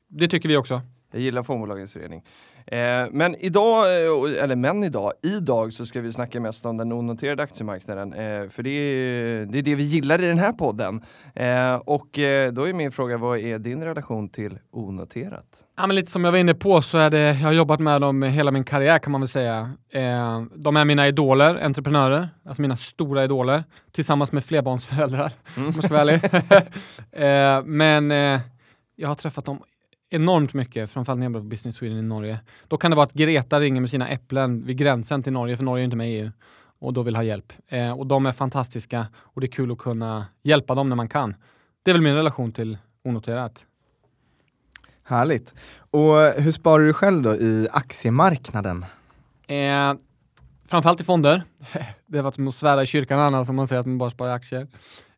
[0.08, 0.80] det tycker vi också.
[1.10, 2.24] Jag gillar fondbolagens förening.
[2.66, 6.92] Eh, men idag, eh, eller men idag, idag så ska vi snacka mest om den
[6.92, 8.12] onoterade aktiemarknaden.
[8.12, 11.04] Eh, för det är, det är det vi gillar i den här podden.
[11.34, 15.64] Eh, och eh, då är min fråga, vad är din relation till onoterat?
[15.76, 18.00] Ja, men lite som jag var inne på så är det, jag har jobbat med
[18.00, 19.72] dem hela min karriär kan man väl säga.
[19.90, 25.68] Eh, de är mina idoler, entreprenörer, alltså mina stora idoler, tillsammans med flerbarnsföräldrar, mm.
[25.68, 27.66] om jag ska vara ärlig.
[27.66, 28.10] men
[28.96, 29.62] jag har träffat dem
[30.14, 32.40] enormt mycket, framförallt när jag jobbade på Business Sweden i Norge.
[32.68, 35.64] Då kan det vara att Greta ringer med sina äpplen vid gränsen till Norge, för
[35.64, 36.30] Norge är inte med i EU,
[36.78, 37.52] och då vill ha hjälp.
[37.68, 41.08] Eh, och de är fantastiska och det är kul att kunna hjälpa dem när man
[41.08, 41.34] kan.
[41.82, 43.64] Det är väl min relation till onoterat.
[45.04, 45.54] Härligt.
[45.90, 48.84] Och hur sparar du själv då i aktiemarknaden?
[49.46, 49.94] Eh,
[50.66, 51.42] framförallt i fonder.
[52.06, 54.10] det har varit som att svära i kyrkan annars om man säger att man bara
[54.10, 54.68] sparar i aktier.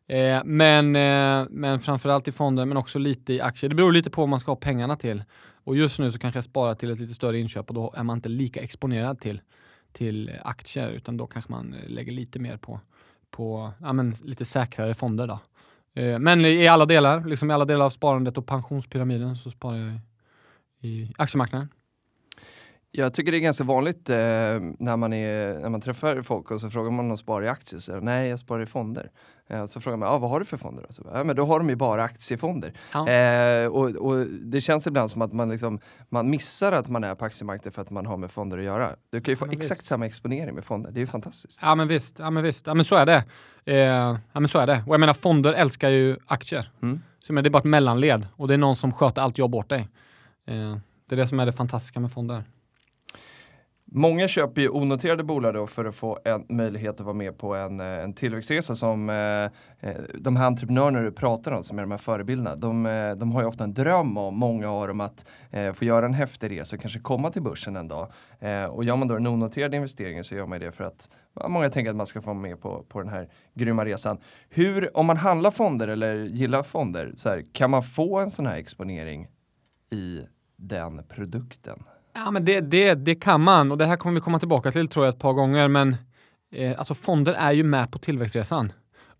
[0.07, 3.69] Eh, men, eh, men framförallt i fonder, men också lite i aktier.
[3.69, 5.23] Det beror lite på vad man ska ha pengarna till.
[5.63, 8.03] Och just nu så kanske jag sparar till ett lite större inköp och då är
[8.03, 9.41] man inte lika exponerad till,
[9.91, 12.79] till aktier, utan då kanske man lägger lite mer på,
[13.31, 15.27] på ja, men lite säkrare fonder.
[15.27, 15.39] Då.
[16.01, 19.77] Eh, men i alla delar, liksom i alla delar av sparandet och pensionspyramiden så sparar
[19.77, 19.99] jag
[20.81, 21.69] i, i aktiemarknaden.
[22.91, 24.15] Jag tycker det är ganska vanligt eh,
[24.79, 27.49] när, man är, när man träffar folk och så frågar man om de sparar i
[27.49, 27.79] aktier.
[27.79, 29.11] Så, Nej, jag sparar i fonder.
[29.49, 30.85] Eh, så frågar man, ah, vad har du för fonder?
[30.89, 32.73] Så, ja, men då har de ju bara aktiefonder.
[32.93, 33.09] Ja.
[33.09, 35.79] Eh, och, och, det känns ibland som att man, liksom,
[36.09, 38.95] man missar att man är på aktiemarknaden för att man har med fonder att göra.
[39.09, 39.85] Du kan ju få ja, exakt visst.
[39.87, 41.59] samma exponering med fonder, det är ju fantastiskt.
[41.61, 42.67] Ja men visst, ja, men visst.
[42.67, 43.23] Ja, men så är det.
[43.65, 43.77] Eh,
[44.33, 44.83] ja men så är det.
[44.87, 46.71] Och jag menar fonder älskar ju aktier.
[46.81, 47.01] Mm.
[47.19, 49.55] Så, men det är bara ett mellanled och det är någon som sköter allt jobb
[49.55, 49.87] åt dig.
[50.47, 50.77] Eh,
[51.09, 52.43] det är det som är det fantastiska med fonder.
[53.97, 57.55] Många köper ju onoterade bolag då för att få en möjlighet att vara med på
[57.55, 59.15] en, eh, en tillväxtresa som eh,
[59.89, 63.31] eh, de här entreprenörerna du pratar om, som är de här förebilderna, de, eh, de
[63.31, 66.51] har ju ofta en dröm om, många av om att eh, få göra en häftig
[66.51, 68.11] resa och kanske komma till börsen en dag.
[68.39, 71.09] Eh, och gör man då en onoterad investering så gör man det för att
[71.47, 74.17] många tänker att man ska få vara med på, på den här grymma resan.
[74.49, 78.45] Hur, om man handlar fonder eller gillar fonder, så här, kan man få en sån
[78.45, 79.27] här exponering
[79.91, 80.21] i
[80.57, 81.83] den produkten?
[82.15, 84.87] Ja, men det, det, det kan man och det här kommer vi komma tillbaka till
[84.87, 85.67] tror jag ett par gånger.
[85.67, 85.95] Men
[86.51, 88.71] eh, alltså fonder är ju med på tillväxtresan.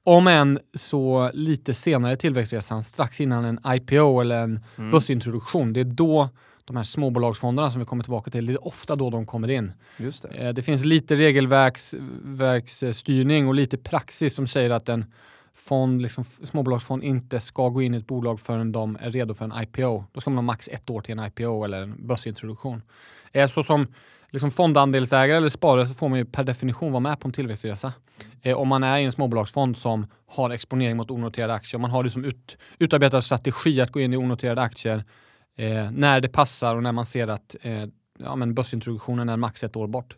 [0.03, 4.91] Om än så lite senare tillväxtresan, strax innan en IPO eller en mm.
[4.91, 5.73] börsintroduktion.
[5.73, 6.29] Det är då
[6.65, 9.73] de här småbolagsfonderna som vi kommer tillbaka till, det är ofta då de kommer in.
[9.97, 10.29] Just det.
[10.29, 15.05] Eh, det finns lite regelverksstyrning och lite praxis som säger att en
[15.55, 19.45] fond, liksom, småbolagsfond inte ska gå in i ett bolag förrän de är redo för
[19.45, 20.03] en IPO.
[20.11, 22.81] Då ska man ha max ett år till en IPO eller en börsintroduktion.
[23.31, 23.87] Eh, så som
[24.29, 27.93] liksom fondandelsägare eller sparare så får man ju per definition vara med på en tillväxtresa.
[28.41, 31.91] Eh, om man är i en småbolagsfond som har exponering mot onoterade aktier, om man
[31.91, 35.03] har liksom ut, utarbetad strategi att gå in i onoterade aktier
[35.57, 37.85] eh, när det passar och när man ser att eh,
[38.19, 40.15] ja, men börsintroduktionen är max ett år bort.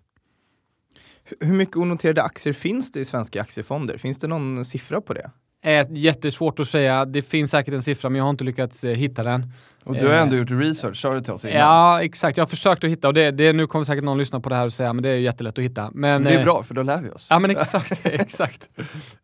[1.40, 3.98] Hur mycket onoterade aktier finns det i svenska aktiefonder?
[3.98, 5.32] Finns det någon siffra på det?
[5.62, 7.06] är jättesvårt att säga.
[7.06, 9.52] Det finns säkert en siffra, men jag har inte lyckats eh, hitta den.
[9.84, 11.58] Och du har ändå eh, gjort research, sa du till oss innan?
[11.58, 12.38] Ja, exakt.
[12.38, 14.56] Jag har försökt att hitta och det, det, nu kommer säkert någon lyssna på det
[14.56, 15.92] här och säga men det är jättelätt att hitta.
[15.94, 17.28] Men, det är eh, bra, för då lär vi oss.
[17.30, 18.00] Ja, men exakt.
[18.06, 18.70] exakt.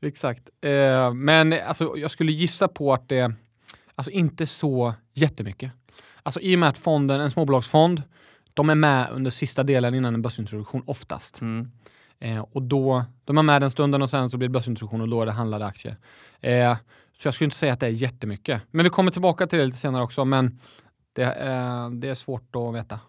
[0.01, 0.49] exakt.
[0.61, 3.33] Eh, men alltså, jag skulle gissa på att det,
[3.95, 5.71] alltså inte så jättemycket.
[6.23, 8.01] Alltså i och med att fonden, en småbolagsfond,
[8.53, 11.41] de är med under sista delen innan en börsintroduktion oftast.
[11.41, 11.71] Mm.
[12.19, 15.09] Eh, och då, de är med den stunden och sen så blir det börsintroduktion och
[15.09, 15.97] då är det handlade aktier.
[16.41, 16.77] Eh,
[17.17, 18.61] så jag skulle inte säga att det är jättemycket.
[18.71, 20.59] Men vi kommer tillbaka till det lite senare också, men
[21.13, 22.99] det, eh, det är svårt att veta.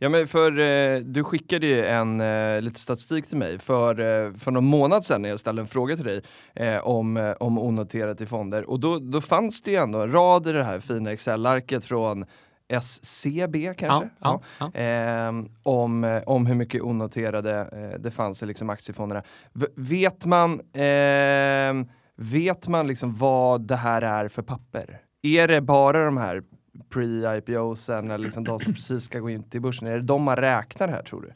[0.00, 4.32] Ja men för eh, du skickade ju en eh, lite statistik till mig för, eh,
[4.32, 6.22] för någon månad sedan när jag ställde en fråga till dig
[6.54, 10.12] eh, om, eh, om onoterat i fonder och då, då fanns det ju ändå en
[10.12, 12.24] rad i det här fina Excel-arket från
[12.68, 14.08] SCB kanske?
[14.20, 14.80] Ja, ja, ja.
[14.80, 19.22] Eh, om, om hur mycket onoterade eh, det fanns i liksom aktiefonderna.
[19.52, 25.00] V vet man, eh, vet man liksom vad det här är för papper?
[25.22, 26.42] Är det bara de här
[26.90, 29.88] pre-IPOsen eller liksom de som precis ska gå in till börsen?
[29.88, 31.32] Är det de man räknar här tror du?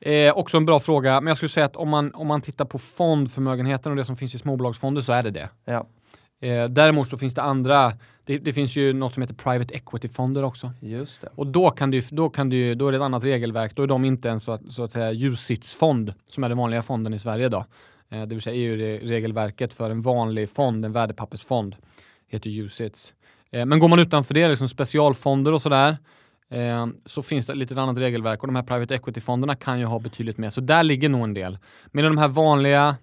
[0.00, 2.64] Eh, också en bra fråga, men jag skulle säga att om man, om man tittar
[2.64, 5.48] på fondförmögenheten och det som finns i småbolagsfonder så är det det.
[5.64, 5.86] Ja.
[6.40, 7.92] Eh, däremot så finns det andra,
[8.24, 10.72] det, det, finns ju något som heter private equity-fonder också.
[10.80, 11.28] Just det.
[11.34, 13.86] Och då, kan det, då, kan det, då är det ett annat regelverk, då är
[13.86, 17.18] de inte en så att, så att säga UCITS-fond, som är den vanliga fonden i
[17.18, 17.64] Sverige idag.
[18.08, 21.76] Eh, det vill säga EU-regelverket för en vanlig fond, en värdepappersfond,
[22.28, 23.14] heter UCITS.
[23.50, 25.96] Eh, men går man utanför det, liksom specialfonder och sådär,
[26.50, 29.98] eh, så finns det lite annat regelverk och de här private equity-fonderna kan ju ha
[29.98, 31.58] betydligt mer, så där ligger nog en del.
[31.86, 32.96] Men de här vanliga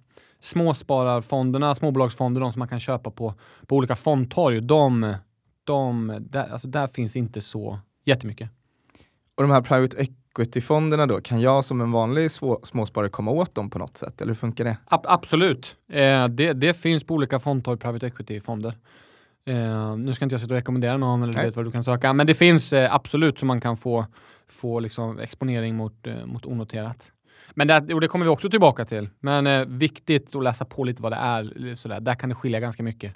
[0.43, 3.33] småspararfonderna, småbolagsfonder, de som man kan köpa på,
[3.67, 5.15] på olika fondtorg, de,
[5.63, 8.49] de, där, alltså där finns inte så jättemycket.
[9.35, 13.55] Och de här private equity-fonderna då, kan jag som en vanlig svå, småsparare komma åt
[13.55, 14.21] dem på något sätt?
[14.21, 14.77] Eller hur funkar det?
[14.85, 15.75] Ab absolut.
[15.89, 18.77] Eh, det, det finns på olika fondtorg, private equity-fonder.
[19.45, 21.45] Eh, nu ska inte jag sitta och rekommendera någon eller Nej.
[21.45, 24.05] vet vad du kan söka, men det finns eh, absolut så man kan få,
[24.47, 27.11] få liksom exponering mot, eh, mot onoterat.
[27.53, 29.09] Men det, och det kommer vi också tillbaka till.
[29.19, 31.75] Men eh, viktigt att läsa på lite vad det är.
[31.75, 31.99] Sådär.
[31.99, 33.13] Där kan det skilja ganska mycket.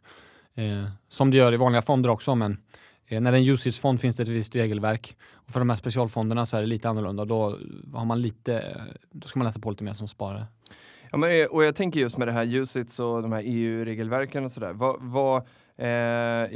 [0.55, 2.57] Eh, som det gör i vanliga fonder också, men
[3.07, 5.17] eh, när det är en usage-fond finns det ett visst regelverk.
[5.33, 7.25] Och för de här specialfonderna så är det lite annorlunda.
[7.25, 7.59] Då,
[7.93, 10.45] har man lite, då ska man läsa på lite mer som sparare.
[11.11, 14.45] Ja, men, eh, och jag tänker just med det här UCITS och de här EU-regelverken
[14.45, 14.73] och sådär.
[14.73, 15.47] Vad, vad,
[15.77, 15.87] eh,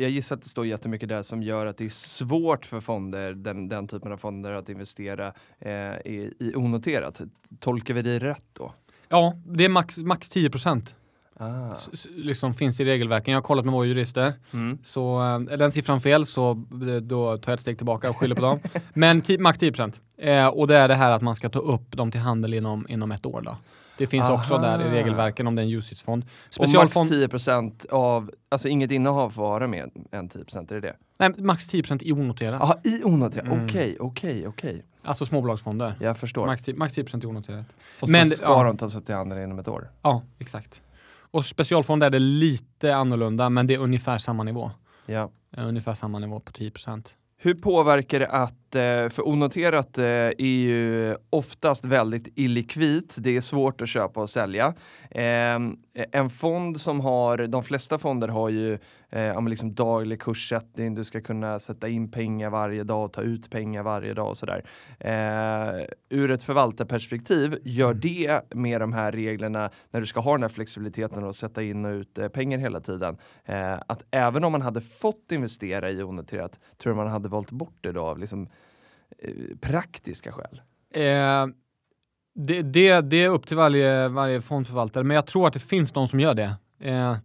[0.02, 3.34] jag gissar att det står jättemycket där som gör att det är svårt för fonder,
[3.34, 7.22] den, den typen av fonder, att investera eh, i, i onoterat.
[7.60, 8.74] Tolkar vi det rätt då?
[9.10, 10.96] Ja, det är max, max 10 procent.
[11.38, 11.72] Ah.
[11.74, 13.32] s- liksom finns i regelverken.
[13.32, 14.34] Jag har kollat med våra jurister.
[14.54, 14.78] Mm.
[14.84, 18.18] Så eh, är den siffran fel så eh, då tar jag ett steg tillbaka och
[18.18, 18.60] skyller på dem.
[18.94, 19.74] Men max 10
[20.18, 22.86] eh, Och det är det här att man ska ta upp dem till handel inom,
[22.90, 23.42] inom ett år.
[23.42, 23.58] Då.
[24.02, 24.64] Det finns också Aha.
[24.78, 26.24] där i regelverken om det är en UCITS-fond.
[26.24, 30.80] Och max Specialfond, 10% av, alltså inget innehav får vara mer än 10 är det
[30.80, 30.96] det?
[31.18, 32.60] nej, max 10% i onoterat.
[32.60, 33.66] Jaha, i onoterat, Mm.
[33.66, 34.86] okej, okej, okej.
[35.04, 35.96] Alltså småbolagsfonder.
[36.00, 36.46] Jag förstår.
[36.46, 37.76] Max 10, max 10 i onoterat.
[38.00, 38.64] och men så ska ja.
[38.64, 39.92] de tas upp till handel inom ett år?
[40.02, 40.82] Ja, exakt.
[41.32, 44.72] Och specialfond är det lite annorlunda, men det är ungefär samma nivå.
[45.06, 45.30] Ja.
[45.58, 46.72] Eh, Ungefär samma nivå på 10
[47.44, 53.42] hur påverkar det att, eh, för onoterat eh, är ju oftast väldigt illikvitt, det är
[53.42, 54.74] svårt att köpa och sälja.
[55.12, 55.78] Ehm,
[56.12, 58.78] en fond som har, de flesta fonder har ju
[59.12, 63.50] eh, liksom daglig kurssättning, du ska kunna sätta in pengar varje dag och ta ut
[63.50, 64.64] pengar varje dag och sådär.
[65.00, 70.42] Eh, ur ett förvaltarperspektiv, gör det med de här reglerna när du ska ha den
[70.42, 74.52] här flexibiliteten och sätta in och ut eh, pengar hela tiden, eh, att även om
[74.52, 78.20] man hade fått investera i onoterat, tror du man hade valt bort det då av
[78.20, 78.50] liksom,
[79.20, 80.62] eh, praktiska skäl?
[80.94, 81.48] Eh,
[82.36, 85.92] det, det, det är upp till varje, varje fondförvaltare, men jag tror att det finns
[85.92, 86.56] de som gör det.
[86.80, 87.18] Eh,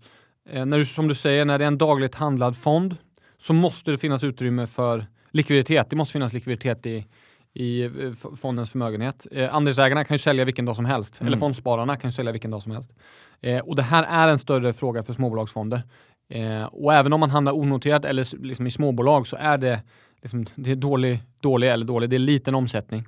[0.53, 2.97] när du, som du säger, när det är en dagligt handlad fond
[3.39, 5.91] så måste det finnas utrymme för likviditet.
[5.91, 7.07] Det måste finnas likviditet i,
[7.55, 7.91] i eh,
[8.37, 9.27] fondens förmögenhet.
[9.33, 11.27] Eh, andelsägarna kan ju sälja vilken dag som helst, Mm.
[11.29, 12.95] eller fondspararna kan ju sälja vilken dag som helst.
[13.41, 15.83] Eh, och det här är en större fråga för småbolagsfonder.
[16.29, 19.83] Eh, och även om man handlar onoterat eller liksom i småbolag så är det,
[20.23, 23.05] liksom, det är dålig, dålig eller dålig, det är liten omsättning.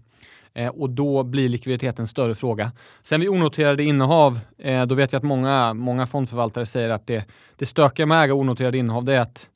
[0.54, 2.72] Eh, och då blir likviditeten en större fråga.
[3.02, 7.24] Sen vid onoterade innehav, eh, då vet jag att många, många fondförvaltare säger att det,
[7.56, 9.48] det stökiga med att äga onoterade innehav det är att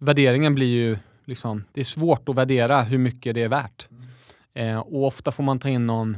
[0.00, 3.88] värderingen blir ju, liksom, det är svårt att värdera hur mycket det är värt.
[4.54, 6.16] Eh, och ofta får man ta in någon,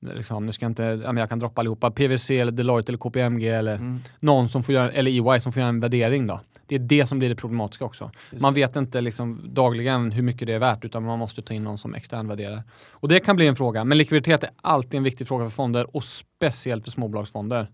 [0.00, 0.82] liksom, nu ska jag inte,
[1.16, 3.98] jag kan droppa allihopa, PWC eller Deloitte eller KPMG eller Mm.
[4.20, 6.40] någon som får göra, eller EY som får göra en värdering då.
[6.68, 8.10] Det är det som blir det problematiska också.
[8.30, 11.54] Just Man vet inte liksom dagligen hur mycket det är värt utan man måste ta
[11.54, 12.62] in någon som extern värderar.
[12.90, 13.84] Och det kan bli en fråga.
[13.84, 17.68] Men likviditet är alltid en viktig fråga för fonder och speciellt för småbolagsfonder.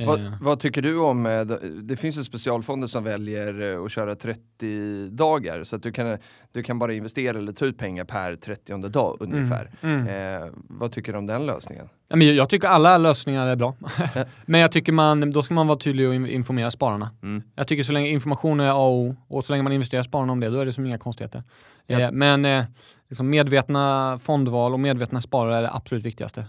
[0.00, 1.40] Eh, Vad, vad tycker du om, eh,
[1.82, 6.18] det, finns ju specialfonder som väljer eh, att köra 30 dagar så att du kan,
[6.52, 9.70] du kan bara investera eller ta ut pengar per 30 dag ungefär.
[9.80, 10.00] Mm.
[10.08, 10.42] Mm.
[10.42, 11.88] Eh, vad tycker du om den lösningen?
[12.08, 13.74] Jag- tycker alla lösningar är bra.
[14.46, 17.10] Men jag tycker man, då ska man vara tydlig och in- informera spararna.
[17.22, 17.42] Mm.
[17.54, 20.32] Jag tycker så länge information är A och O och så länge man investerar spararna
[20.32, 21.42] om det, då är det som inga konstigheter.
[21.86, 22.64] Eh, men eh,
[23.08, 26.44] liksom medvetna fondval och medvetna sparare är det absolut viktigaste.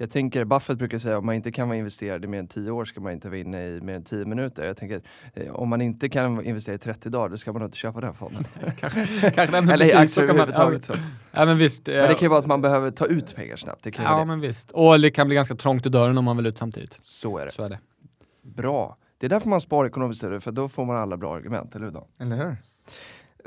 [0.00, 2.70] Jag tänker, Buffett brukar säga om man inte kan vara investerad i mer än 10
[2.70, 4.66] år ska man inte vara inne i mer än 10 minuter.
[4.66, 5.02] Jag tänker,
[5.34, 8.00] eh, om man inte kan investera i 30 dagar, då ska man nog inte köpa
[8.00, 8.44] den fonden.
[8.78, 10.88] kanske, kanske Eller precis, aktier överhuvudtaget.
[10.88, 10.94] Ja,
[11.32, 11.86] ja, men visst.
[11.86, 13.82] Men det kan ju vara att man behöver ta ut pengar snabbt.
[13.82, 14.24] Det kan ja, det.
[14.24, 14.70] men visst.
[14.70, 17.00] Och det kan bli ganska trångt i dörren om man vill ut samtidigt.
[17.02, 17.52] Så är det.
[17.52, 17.78] Så är det.
[18.42, 18.96] Bra.
[19.18, 21.92] Det är därför man sparar ekonomiskt för då får man alla bra argument, eller hur
[21.92, 22.06] då?
[22.18, 22.56] Eller hur?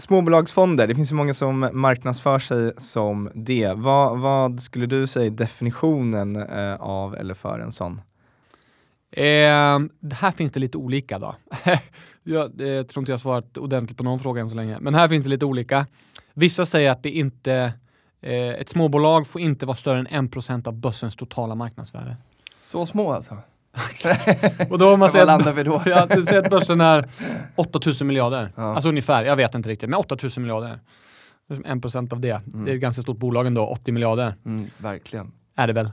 [0.02, 3.74] Småbolagsfonder, det finns ju många som marknadsför sig som det.
[3.76, 8.02] Vad, vad skulle du säga är definitionen eh, av eller för en sån?
[9.12, 11.36] Eh, det här finns det lite olika då.
[12.24, 14.78] jag eh, tror inte jag har svarat ordentligt på någon fråga än så länge.
[14.80, 15.88] Men här finns det lite olika.
[16.34, 17.74] Vissa säger att det inte,
[18.22, 22.18] eh, ett småbolag får inte vara större än 1% av börsens totala marknadsvärde.
[22.62, 23.38] Så små alltså?
[24.70, 25.82] Och då har man sett, landar vi då?
[25.86, 27.10] ja, så säger att börsen är
[27.56, 28.50] 8000 miljarder.
[28.56, 28.74] Ja.
[28.76, 30.80] Alltså ungefär, jag vet inte riktigt, men 8000 miljarder.
[31.50, 32.42] Liksom 1% av det.
[32.54, 32.66] Mm.
[32.66, 35.32] Det är ett ganska stort bolag ändå, 80 miljarder Mm, verkligen.
[35.58, 35.92] är det väl.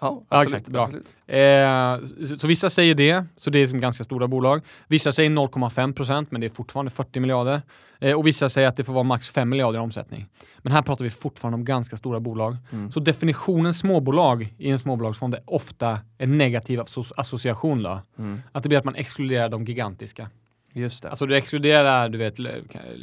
[0.00, 0.82] Ja, Ja, absolut, exakt, bra.
[0.82, 1.14] absolut.
[1.26, 4.62] Eh, så, så vissa säger det, så det är som ganska stora bolag.
[4.88, 7.62] Vissa säger 0,5 procent, men det är fortfarande 40 miljarder.
[8.00, 10.26] Eh, och vissa säger att det får vara max 5 miljarder i omsättning.
[10.58, 12.56] Men här pratar vi fortfarande om ganska stora bolag.
[12.72, 12.90] Mm.
[12.90, 17.82] Så definitionen småbolag i en småbolagsfond är ofta en negativ asso- association.
[17.82, 18.00] Då.
[18.18, 18.40] Mm.
[18.52, 20.30] Att det blir att man exkluderar de gigantiska.
[20.72, 21.08] Just det.
[21.10, 22.34] Alltså du exkluderar, du vet,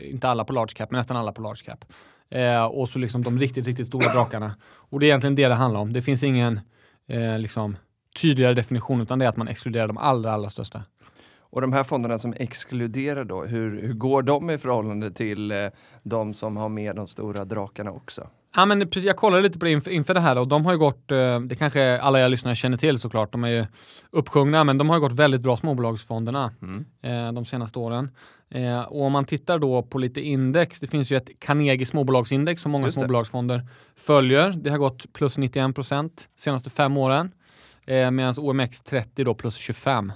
[0.02, 1.86] inte alla på large cap, men nästan alla på large cap.
[2.30, 4.56] Eh, och så liksom de riktigt, riktigt stora drakarna.
[4.66, 5.94] Och det är egentligen det det handlar om.
[5.94, 6.60] Det finns ingen
[7.08, 7.78] eh, liksom,
[8.22, 10.84] tydligare definition, utan det är att man exkluderar de allra, allra största.
[11.50, 15.68] Och de här fonderna som exkluderar då, hur, hur går de i förhållande till eh,
[16.04, 18.28] de som har med de stora drakarna också?
[18.56, 20.72] Ja, men precis, jag kollade lite på det inför, inför det här och de har
[20.74, 23.66] ju gått, eh, det kanske alla jag lyssnare känner till såklart, de är ju
[24.12, 26.86] uppsjungna, men de har ju gått väldigt bra småbolagsfonderna Mm.
[27.02, 28.10] eh, de senaste åren.
[28.50, 32.62] Eh, och om man tittar då på lite index, det finns ju ett Carnegie småbolagsindex
[32.62, 34.50] som många småbolagsfonder följer.
[34.50, 37.32] Det har gått plus 91 procent senaste fem åren,
[37.86, 40.14] eh, medan OMX30 då plus 25.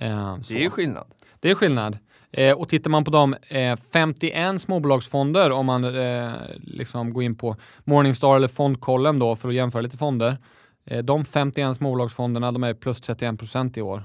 [0.00, 0.36] Eh.
[0.48, 1.06] Det är ju skillnad.
[1.40, 1.98] Det är skillnad.
[2.30, 7.36] Eh, och tittar man på de eh, 51 småbolagsfonder, om man eh, liksom går in
[7.36, 10.38] på Morningstar eller Fondkollen då för att jämföra lite fonder.
[10.84, 14.04] Eh, de 51 småbolagsfonderna, de är plus 31 procent i år.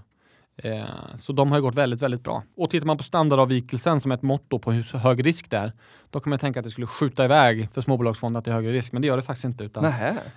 [0.64, 0.86] Eh,
[1.18, 2.44] så de har ju gått väldigt, väldigt bra.
[2.58, 5.72] Och tittar man på standardavvikelsen som ett mått på hur hög risk det är,
[6.10, 9.02] då kan man tänka att det skulle skjuta iväg för småbolagsfonder till högre risk, men
[9.02, 9.64] det gör det faktiskt inte.
[9.64, 9.84] Utan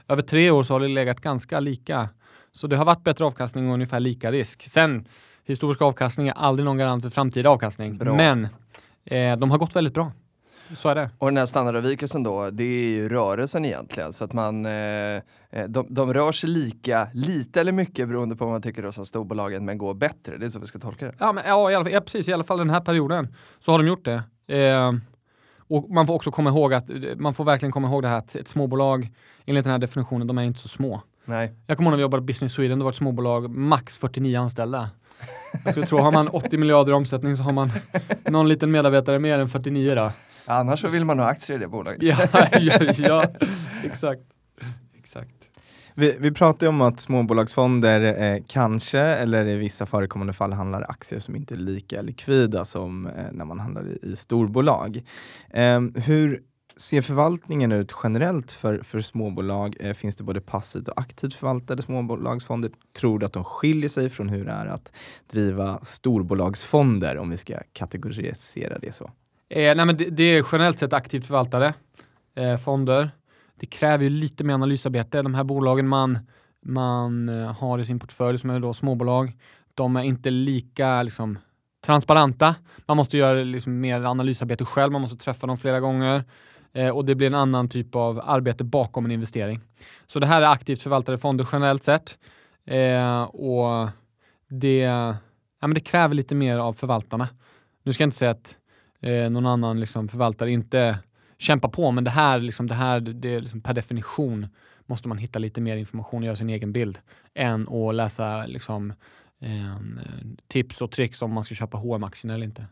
[0.09, 2.09] över tre år så har det legat ganska lika.
[2.53, 4.63] Så det har varit bättre avkastning och ungefär lika risk.
[4.63, 5.05] Sen,
[5.45, 7.99] historisk avkastning är aldrig någon garant för framtida avkastning.
[7.99, 8.15] Bra.
[8.15, 8.49] Men
[9.05, 10.13] eh, de har gått väldigt bra.
[10.77, 11.11] Så är det.
[11.19, 14.13] Och den här standardavvikelsen då, det är ju rörelsen egentligen.
[14.13, 15.21] Så att man, eh, eh,
[15.69, 19.07] de, de rör sig lika, lite eller mycket beroende på vad man tycker då som
[19.07, 20.39] storbolagen, men går bättre.
[20.39, 21.15] Det är så vi ska tolka det.
[21.19, 22.29] Ja, men, ja, i alla fall, ja, precis.
[22.29, 24.23] I alla fall den här perioden så har de gjort det.
[24.59, 24.93] Eh,
[25.69, 26.85] och man får också komma ihåg att
[27.17, 29.11] man får verkligen komma ihåg det här att ett småbolag
[29.47, 31.03] enligt den här definitionen, de är inte så små.
[31.25, 31.53] Nej.
[31.67, 34.41] Jag kommer ihåg när vi jobbade på Business Sweden, det var ett småbolag, max 49
[34.41, 34.91] anställda.
[35.65, 37.71] Jag skulle tro, har man 80 miljarder i omsättning så har man
[38.25, 40.13] någon liten medarbetare mer än 49 då.
[40.47, 42.03] Annars så vill man ha aktier i det bolaget.
[42.03, 42.17] Ja,
[42.61, 43.25] ja, ja
[43.85, 44.23] exakt.
[44.99, 45.49] exakt.
[45.97, 50.91] Vi, vi pratar ju om att småbolagsfonder eh, kanske, eller i vissa förekommande fall handlar
[50.91, 55.03] aktier som inte är lika likvida som eh, när man handlar i, i storbolag.
[55.51, 56.43] Eh, hur
[56.77, 59.77] ser förvaltningen ut generellt för, för småbolag?
[59.81, 62.71] Eh, finns det både passivt och aktivt förvaltade småbolagsfonder?
[62.93, 64.93] Tror du att de skiljer sig från hur det är att
[65.31, 69.11] driva storbolagsfonder, om vi ska kategorisera det så?
[69.55, 71.75] Eh, nej men det, det är generellt sett aktivt förvaltade
[72.35, 73.11] eh, fonder.
[73.61, 75.23] Det kräver ju lite mer analysarbete.
[75.23, 76.19] De här bolagen man,
[76.63, 79.33] man eh, har i sin portfölj som är då småbolag,
[79.75, 81.39] de är inte lika liksom,
[81.87, 82.55] transparenta.
[82.87, 86.25] Man måste göra liksom, mer analysarbete själv, man måste träffa dem flera gånger
[86.73, 89.61] eh, och det blir en annan typ av arbete bakom en investering.
[90.07, 92.19] Så det här är aktivt förvaltade fonder generellt sett
[92.67, 93.89] eh, och
[94.49, 95.17] det, ja,
[95.61, 97.29] men det kräver lite mer av förvaltarna.
[97.83, 98.57] Nu ska jag inte säga att
[99.05, 100.99] eh, någon annan liksom, förvaltare inte
[101.39, 104.47] kämpar på, men det här, liksom, det här det är liksom, per definition
[104.87, 106.99] måste man hitta lite mer information och göra sin egen bild
[107.35, 108.91] än att läsa liksom,
[109.41, 109.77] eh,
[110.49, 112.67] tips och tricks om man ska köpa hm aktien eller inte.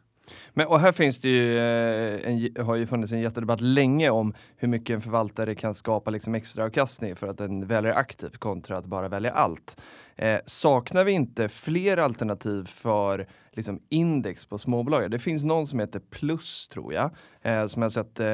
[0.51, 4.35] Men, och här finns det ju, eh, en, har ju funnits en jättedebatt länge om
[4.57, 8.77] hur mycket en förvaltare kan skapa liksom extra avkastning för att den väljer aktivt kontra
[8.77, 9.81] att bara välja allt.
[10.17, 15.11] Eh, saknar vi inte fler alternativ för liksom, index på småbolag?
[15.11, 17.11] Det finns någon som heter Plus tror jag,
[17.43, 18.27] eh, som jag sett eh,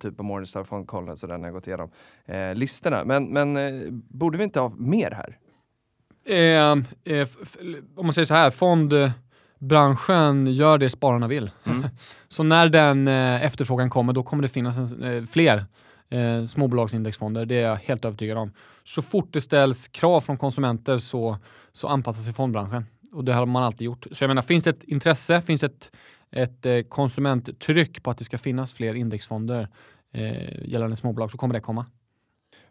[0.00, 1.90] typ på Morningstar Fondkollen så den har jag gått igenom
[2.24, 3.04] eh, listorna.
[3.04, 5.38] Men, men eh, borde vi inte ha mer här?
[6.24, 6.72] Eh,
[7.14, 7.28] eh,
[7.96, 11.50] om man säger så här, fondbranschen gör det spararna vill.
[11.64, 11.82] Mm.
[12.28, 15.66] så när den eh, efterfrågan kommer, då kommer det finnas en, eh, fler
[16.10, 17.46] eh, småbolagsindexfonder.
[17.46, 18.52] Det är jag helt övertygad om.
[18.84, 21.38] Så fort det ställs krav från konsumenter så,
[21.72, 22.86] så anpassar sig fondbranschen.
[23.12, 24.06] Och det har man alltid gjort.
[24.10, 25.92] Så jag menar, finns det ett intresse, finns det ett,
[26.30, 29.68] ett eh, konsumenttryck på att det ska finnas fler indexfonder
[30.12, 31.86] eh, gällande småbolag så kommer det komma.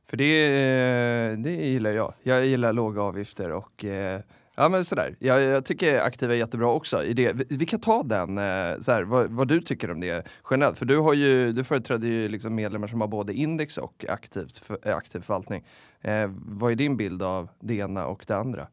[0.10, 2.14] För det, eh, det gillar jag.
[2.24, 4.22] Jag gillar låga avgifter och eh,
[4.56, 5.16] ja men sådär.
[5.20, 7.04] Jag, jag tycker aktiva är jättebra också.
[7.04, 7.34] I det.
[7.34, 10.78] Vi, vi kan ta den, eh, såhär, vad, vad du tycker om det generellt.
[10.78, 14.58] För du, har ju, du företräder ju liksom medlemmar som har både index och aktivt,
[14.58, 15.66] för, aktiv förvaltning.
[16.02, 18.68] Eh, vad är din bild av det ena och det andra?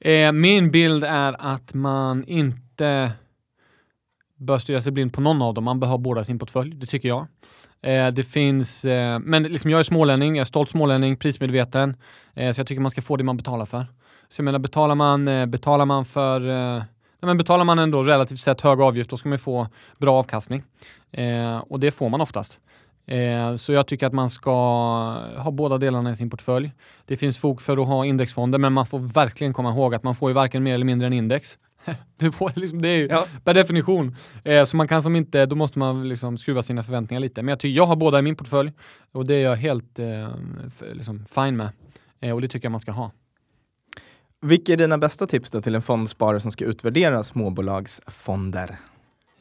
[0.00, 3.12] Eh, min bild är att man inte
[4.36, 5.64] bör stirra sig blind på någon av dem.
[5.64, 7.26] Man bör ha båda sin portfölj, det tycker jag.
[7.82, 11.96] Eh, det finns, eh, men liksom jag är smålänning, jag är stolt smålänning, prismedveten.
[12.34, 13.86] Eh, så jag tycker man ska få det man betalar för.
[14.28, 16.76] Så jag menar, betalar man, eh, betalar man för eh,
[17.20, 19.68] nej, men betalar man ändå relativt sett hög avgift, då ska man få
[19.98, 20.62] bra avkastning.
[21.12, 22.60] Eh, och det får man oftast.
[23.06, 24.50] Eh, så jag tycker att man ska
[25.36, 26.72] ha båda delarna i sin portfölj.
[27.06, 30.14] Det finns fog för att ha indexfonder, men man får verkligen komma ihåg att man
[30.14, 31.58] får ju varken mer eller mindre än index.
[32.16, 33.26] du får liksom, det är ju Ja.
[33.44, 34.16] per definition.
[34.44, 37.42] Eh, så man kan som inte, då måste man liksom skruva sina förväntningar lite.
[37.42, 38.72] Men jag tycker jag har båda i min portfölj
[39.12, 40.28] och det är jag helt eh,
[40.92, 41.70] liksom fine med.
[42.34, 43.10] Och det tycker jag man ska ha.
[44.42, 48.76] Vilka är dina bästa tips då till en fondsparare som ska utvärdera småbolagsfonder?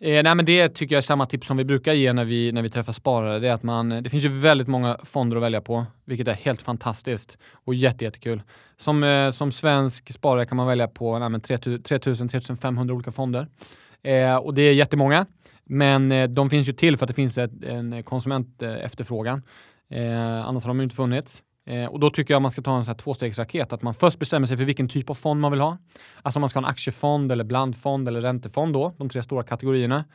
[0.01, 2.51] Eh, nej, men det tycker jag är samma tips som vi brukar ge när vi,
[2.51, 3.39] när vi träffar sparare.
[3.39, 6.33] Det, är att man, det finns ju väldigt många fonder att välja på, vilket är
[6.33, 8.41] helt fantastiskt och jättekul.
[8.77, 13.47] Som, eh, som svensk sparare kan man välja på 3000-3500 olika fonder.
[14.03, 15.25] Eh, och det är jättemånga,
[15.63, 19.41] men eh, de finns ju till för att det finns ett, en konsumentefterfrågan.
[19.89, 21.43] Eh, annars har de ju inte funnits.
[21.69, 24.19] Eh, och då tycker jag man ska ta en sån här tvåstegsraket, att man först
[24.19, 25.77] bestämmer sig för vilken typ av fond man vill ha.
[26.21, 29.43] Alltså om man ska ha en aktiefond eller blandfond eller räntefond då, de tre stora
[29.43, 30.05] kategorierna.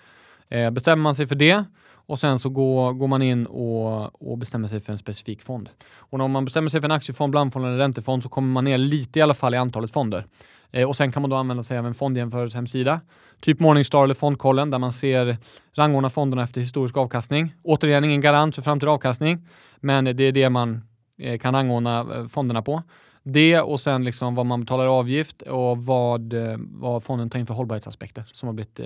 [0.48, 1.64] Eh, bestämmer man sig för det
[2.06, 5.68] och sen så går, går man in och, och bestämmer sig för en specifik fond.
[5.96, 8.78] Och om man bestämmer sig för en aktiefond, blandfond eller räntefond så kommer man ner
[8.78, 10.26] lite i alla fall i antalet fonder.
[10.70, 13.00] Eh, och sen kan man då använda sig av en fondjämförelsehemsida,
[13.40, 15.36] typ Morningstar eller Fondkollen, där man ser
[15.72, 17.54] rangordna fonderna efter historisk avkastning.
[17.62, 19.48] Återigen ingen garant för framtida avkastning,
[19.80, 20.82] men det är det man
[21.18, 22.82] Eh, kan rangordna eh, fonderna på.
[23.22, 27.38] Det och sen liksom vad man betalar i avgift och vad, eh, vad fonden tar
[27.38, 28.80] in för hållbarhetsaspekter som har blivit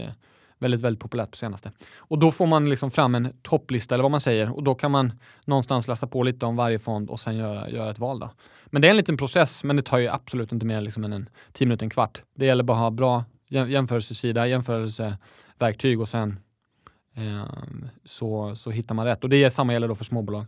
[0.58, 1.72] väldigt, väldigt populärt på senaste.
[1.96, 4.90] Och då får man liksom fram en topplista eller vad man säger och då kan
[4.90, 5.12] man
[5.44, 8.20] någonstans läsa på lite om varje fond och sen göra, göra ett val.
[8.20, 8.30] Då.
[8.66, 11.12] Men det är en liten process, men det tar ju absolut inte mer liksom än
[11.12, 12.22] en tio minuter, en kvart.
[12.34, 16.38] Det gäller bara att ha bra jämförelsesida, jämförelseverktyg och sen
[17.14, 17.44] eh,
[18.04, 19.24] så, så hittar man rätt.
[19.24, 20.46] Och det är samma gäller då för småbolag.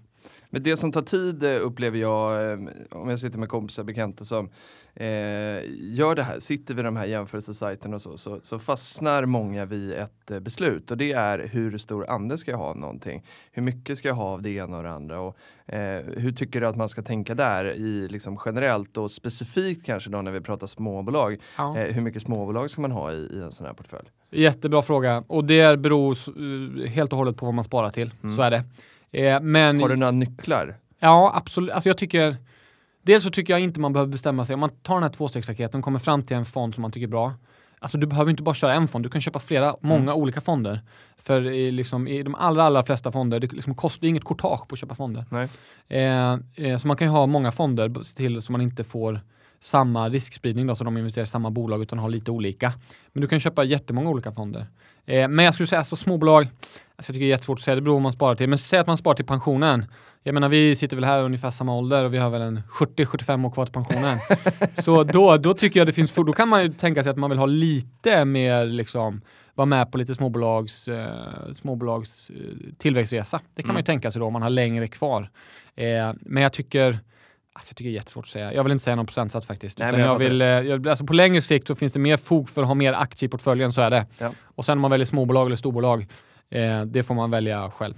[0.51, 2.59] Men det som tar tid eh, upplever jag, eh,
[2.91, 4.51] om jag sitter med kompisar, bekanta som
[4.95, 9.65] eh, gör det här, sitter vid de här jämförelsesajterna och så, så, så, fastnar många
[9.65, 13.23] vid ett eh, beslut och det är hur stor andel ska jag ha av någonting?
[13.53, 15.21] Hur mycket ska jag ha av det ena och det andra?
[15.21, 19.87] Och, eh, hur tycker du att man ska tänka där i liksom generellt och specifikt
[19.87, 21.41] kanske då när vi pratar småbolag?
[21.57, 21.79] Ja.
[21.79, 24.09] Eh, hur mycket småbolag ska man ha i, i, en sån här portfölj?
[24.31, 28.15] Jättebra fråga och det beror helt och hållet på vad man sparar till.
[28.23, 28.37] Mm.
[28.37, 28.65] Så är det.
[29.13, 30.77] Eh, men, Har du några nycklar?
[30.99, 31.71] Ja, absolut.
[31.71, 32.37] Alltså jag tycker,
[33.03, 34.55] dels så tycker jag inte man behöver bestämma sig.
[34.55, 37.07] Om man tar den här tvåstegsraketen och kommer fram till en fond som man tycker
[37.07, 37.35] är bra.
[37.83, 39.79] Alltså du behöver inte bara köra en fond, du kan köpa flera, mm.
[39.81, 40.81] många olika fonder.
[41.17, 44.75] För i, liksom, i de allra, allra flesta fonder, det liksom kostar inget courtage på
[44.75, 45.25] att köpa fonder.
[45.89, 49.21] Eh, eh, så man kan ju ha många fonder till så man inte får
[49.61, 52.73] samma riskspridning då, så de investerar i samma bolag utan har lite olika.
[53.13, 54.67] Men du kan köpa jättemånga olika fonder.
[55.07, 56.53] Eh, men jag skulle säga så småbolag, alltså
[56.97, 58.49] jag tycker det är jättesvårt att säga, det beror på vad man sparar till.
[58.49, 59.85] Men säg att man sparar till pensionen.
[60.23, 63.47] Jag menar vi sitter väl här ungefär samma ålder och vi har väl en 70-75
[63.47, 64.19] år kvar till pensionen.
[64.85, 67.31] så då, då tycker jag det finns, då kan man ju tänka sig att man
[67.31, 69.21] vill ha lite mer liksom
[69.55, 72.37] vara med på lite småbolags, eh, småbolags eh,
[72.79, 73.41] tillväxtresa.
[73.55, 73.75] Det kan mm.
[73.75, 75.31] man ju tänka sig då om man har längre kvar.
[75.77, 76.99] Eh, men jag tycker
[77.61, 78.55] Alltså jag tycker det är jättesvårt att säga.
[78.55, 79.79] Jag vill inte säga någon procentsats faktiskt.
[79.79, 82.49] Nej, jag jag vill, eh, jag, alltså på längre sikt så finns det mer fog
[82.49, 84.07] för att ha mer aktier i portföljen, så är det.
[84.19, 84.33] Ja.
[84.43, 86.07] Och sen om man väljer småbolag eller storbolag,
[86.51, 87.95] eh, det får man välja själv.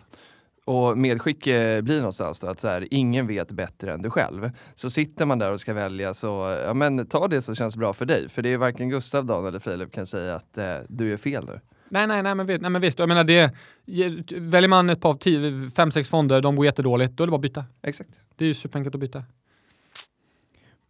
[0.64, 1.44] Och medskick
[1.82, 4.50] blir någonstans då att så här, ingen vet bättre än du själv.
[4.74, 7.92] Så sitter man där och ska välja så, ja men ta det som känns bra
[7.92, 8.28] för dig.
[8.28, 11.44] För det är varken Gustav, Dan eller Filip kan säga att eh, du är fel
[11.44, 11.60] nu.
[11.88, 12.98] Nej, nej, nej, men, nej, men visst.
[12.98, 13.50] Jag menar det,
[14.36, 17.42] väljer man ett par, fem, sex fonder, de går jättedåligt, då är det bara att
[17.42, 17.64] byta.
[17.82, 18.20] Exakt.
[18.36, 19.24] Det är ju superenkelt att byta.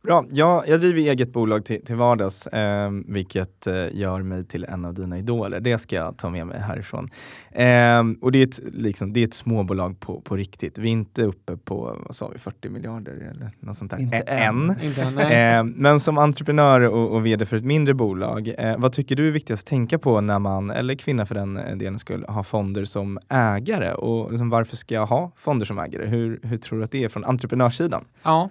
[0.02, 0.24] Bra.
[0.30, 4.84] Ja, jag driver eget bolag till, till vardags, eh, vilket eh, gör mig till en
[4.84, 5.60] av dina idoler.
[5.60, 7.10] Det ska jag ta med mig härifrån.
[7.50, 10.78] Eh, och det är, ett, liksom, det är ett småbolag på, på riktigt.
[10.78, 13.98] Vi är inte uppe på, vad sa vi, 40 miljarder eller något sånt där.
[13.98, 14.76] Inte än.
[14.82, 19.16] Inte ehm, men som entreprenör och, och vd för ett mindre bolag, eh, vad tycker
[19.16, 22.42] du är viktigast att tänka på när man, eller kvinna för den delen skulle ha
[22.42, 23.92] fonder som ägare?
[23.92, 26.06] Och liksom, varför ska jag ha fonder som ägare?
[26.06, 28.04] Hur, hur tror du att det är från entreprenörssidan?
[28.22, 28.48] Ja,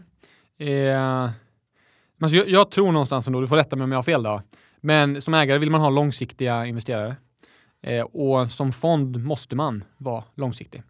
[0.61, 1.29] Eh,
[2.21, 4.41] alltså jag, jag, tror någonstans ändå, du får rätta mig om jag har fel då,
[4.81, 7.15] men som ägare vill man ha långsiktiga investerare.
[7.81, 10.83] Eh, och som fond måste man vara långsiktig.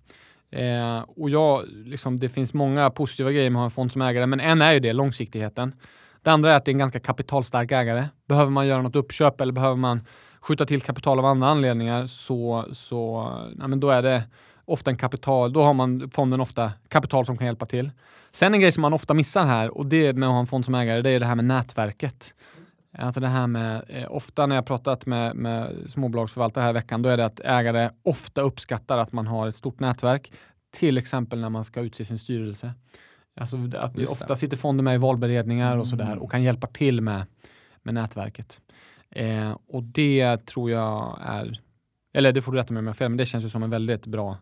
[0.49, 4.01] Eh, och jag, liksom, det finns många positiva grejer med att ha en fond som
[4.01, 5.75] ägare, men en är ju det, långsiktigheten.
[6.21, 8.05] Det andra är att det är en ganska kapitalstark ägare.
[8.27, 10.01] Behöver man göra något uppköp eller behöver man
[10.41, 14.23] skjuta till kapital av andra anledningar så, så ja, men då är det
[14.65, 17.91] ofta en kapital, då har man fonden ofta kapital som kan hjälpa till.
[18.31, 20.65] Sen en grej som man ofta missar här och det med att ha en fond
[20.65, 22.33] som ägare, det är det här med nätverket.
[22.97, 27.01] Alltså det här med, eh, ofta när jag pratat med, med småbolagsförvaltare här i veckan,
[27.01, 30.31] då är det att ägare ofta uppskattar att man har ett stort nätverk,
[30.71, 32.73] till exempel när man ska utse sin styrelse.
[33.35, 37.25] Alltså att ofta sitter fonder med i valberedningar och sådär och kan hjälpa till med,
[37.83, 38.59] med nätverket.
[39.09, 41.59] Eh, och det tror jag är,
[42.13, 43.63] eller det får du rätta mig om jag har fel, men det känns ju som
[43.63, 44.37] en väldigt bra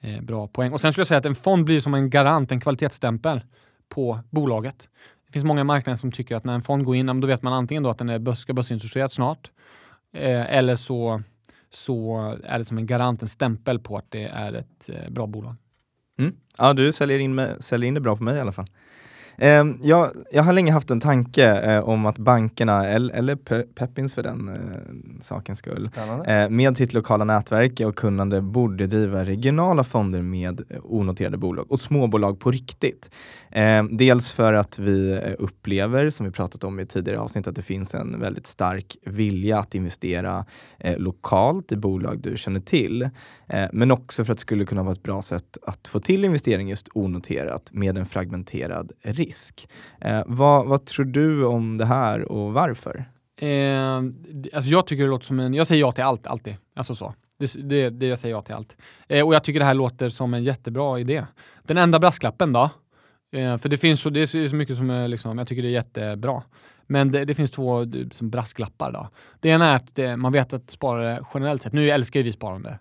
[0.00, 0.72] Eh, bra poäng.
[0.72, 3.40] Och sen skulle jag säga att en fond blir som en garant, en kvalitetsstämpel
[3.88, 4.88] på bolaget.
[5.26, 7.52] Det finns många marknader som tycker att när en fond går in, då vet man
[7.52, 9.50] antingen då att den är börs, ska börsintroduceras snart,
[10.12, 11.22] eh, eller så,
[11.70, 15.26] så är det som en garant, en stämpel på att det är ett eh, bra
[15.26, 15.54] bolag.
[16.18, 16.36] Mm.
[16.58, 18.66] Ja, du säljer in, med, säljer in det bra på mig i alla fall.
[19.38, 23.62] Eh, jag, jag har länge haft en tanke eh, om att bankerna, eller, eller Pe
[23.62, 25.90] Peppins för den eh, sakens skull,
[26.26, 31.80] eh, med sitt lokala nätverk och kunnande borde driva regionala fonder med onoterade bolag och
[31.80, 33.10] småbolag på riktigt.
[33.50, 37.56] Eh, dels för att vi eh, upplever, som vi pratat om i tidigare avsnitt, att
[37.56, 40.44] det finns en väldigt stark vilja att investera
[40.78, 43.02] eh, lokalt i bolag du känner till.
[43.46, 46.24] Eh, men också för att det skulle kunna vara ett bra sätt att få till
[46.24, 49.68] investering just onoterat med en fragmenterad risk.
[50.00, 53.04] Eh, vad, vad tror du om det här och varför?
[53.36, 53.96] Eh,
[54.52, 56.56] alltså jag tycker det låter som en, jag säger ja till allt, alltid.
[56.74, 57.14] Alltså så.
[57.38, 58.76] Det, det, det jag säger ja till allt.
[59.08, 61.24] Eh, och jag tycker det här låter som en jättebra idé.
[61.62, 62.70] Den enda brasklappen då?
[63.32, 65.68] Eh, för det finns så, det är så mycket som är liksom, jag tycker det
[65.68, 66.42] är jättebra.
[66.86, 69.08] Men det, det finns två eh, som brasklappar då.
[69.40, 72.32] Det ena är att det, man vet att sparare generellt sett, nu älskar ju vi
[72.32, 72.78] sparande,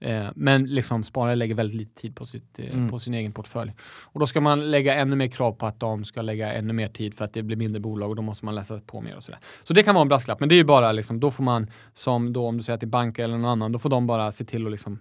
[0.00, 2.90] eh, men liksom sparare lägger väldigt lite tid på, sitt, eh, Mm.
[2.90, 3.72] på sin egen portfölj.
[4.04, 6.88] Och då ska man lägga ännu mer krav på att de ska lägga ännu mer
[6.88, 9.22] tid för att det blir mindre bolag och då måste man läsa på mer och
[9.22, 9.40] sådär.
[9.64, 11.70] Så det kan vara en brasklapp, men det är ju bara liksom, då får man
[11.94, 14.44] som då om du säger till bank eller någon annan, då får de bara se
[14.44, 15.00] till att liksom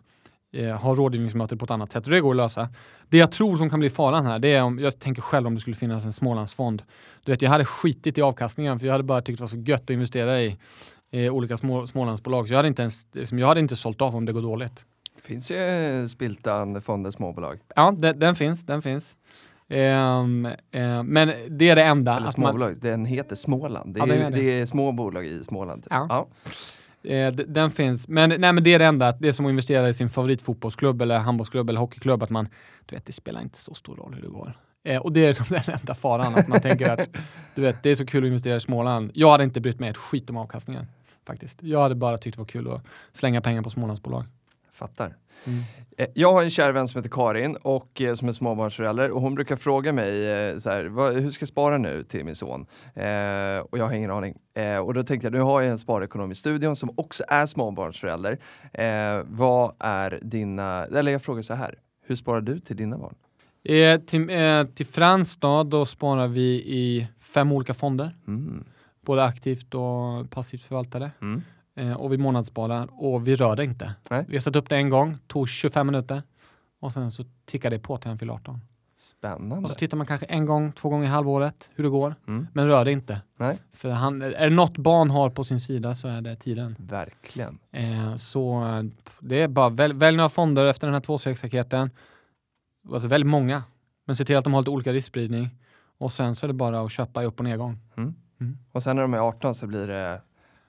[0.54, 2.70] eh, ha rådgivningsmöten på ett annat sätt och det går att lösa.
[3.10, 5.56] Det jag tror som kan bli faran här, det är om, jag tänker själv om
[5.56, 6.84] det skulle finnas en Smålandsfond.
[7.26, 9.58] Du vet, jag hade skitit i avkastningen för jag hade bara tyckt det var så
[9.58, 10.58] gött att investera i
[11.12, 12.48] eh, olika små, Smålandsbolag.
[12.48, 14.86] Så jag hade, inte ens, liksom, jag hade inte sålt av om det går dåligt.
[15.16, 17.60] Det finns ju Spiltan fonder småbolag.
[17.76, 19.16] Ja, den, den finns, den finns.
[19.70, 22.12] Ehm, eh, men det är det enda.
[22.18, 22.78] Eller att man- småbolag.
[22.82, 23.94] Den heter Småland.
[23.94, 24.36] Det är, Ja, ju- gör det.
[24.36, 25.84] det är små bolag i Småland.
[25.84, 25.94] Typ.
[25.94, 26.28] Ja.
[27.04, 29.90] Eh, den finns, men, nej, men det är det enda, det är som att investera
[29.90, 32.50] i sin favoritfotbollsklubb eller handbollsklubb eller hockeyklubb, att man,
[32.86, 34.58] du vet, det spelar inte så stor roll hur det går.
[34.84, 37.10] Eh, och det är den enda faran, att man tänker att
[37.56, 39.12] du vet, det är så kul att investera i Småland.
[39.14, 40.88] Jag hade inte brytt mig ett skit om avkastningen,
[41.28, 41.64] faktiskt.
[41.64, 42.82] Jag hade bara tyckt det var kul att
[43.14, 44.26] slänga pengar på Smålandsbolag.
[44.78, 45.16] Fattar.
[45.46, 45.60] Mm.
[45.98, 49.22] Eh, Jag har en kär vän som heter Karin och eh, som är småbarnsförälder och
[49.22, 52.36] hon brukar fråga mig eh, så här, vad, hur ska jag spara nu till min
[52.36, 52.66] son?
[52.94, 54.38] Eh, och jag har ingen aning.
[54.54, 57.46] Eh, och då tänkte jag, nu har jag en sparekonom i studion som också är
[57.46, 58.38] småbarnsförälder.
[58.74, 61.76] Eh, vad är dina, eller jag frågar så här,
[62.06, 63.16] hur sparar du till dina barn?
[64.08, 64.28] Till,
[64.76, 68.64] till Frans då, då sparar vi i fem olika fonder, Mm.
[69.06, 71.12] både aktivt och passivt förvaltade.
[71.22, 71.42] Mm.
[71.78, 73.94] Eh, och vi månadssparar och vi rör det inte.
[74.10, 74.26] Nej.
[74.28, 76.24] Vi har satt upp det en gång, tog 25 minuter
[76.80, 78.56] och sen så tickar det på till han fyller 18.
[78.56, 78.62] Och
[79.02, 79.70] Spännande.
[79.70, 82.48] så tittar man kanske en gång, två gånger i halvåret hur det går, Mm.
[82.54, 83.22] men rör det inte.
[83.38, 83.58] Nej.
[83.74, 86.76] För han, är det något barn har på sin sida så är det tiden.
[86.80, 87.60] Verkligen.
[87.72, 88.64] Eh, så
[89.20, 91.90] det är bara välj, välj några fonder efter den här tvåstegsraketen.
[92.94, 93.64] Alltså väldigt många,
[94.06, 95.50] men se till att de har lite olika riskspridning.
[95.98, 97.80] Och sen så är det bara att köpa i upp och nedgång.
[98.72, 100.22] Och sen när de är 18 så blir det,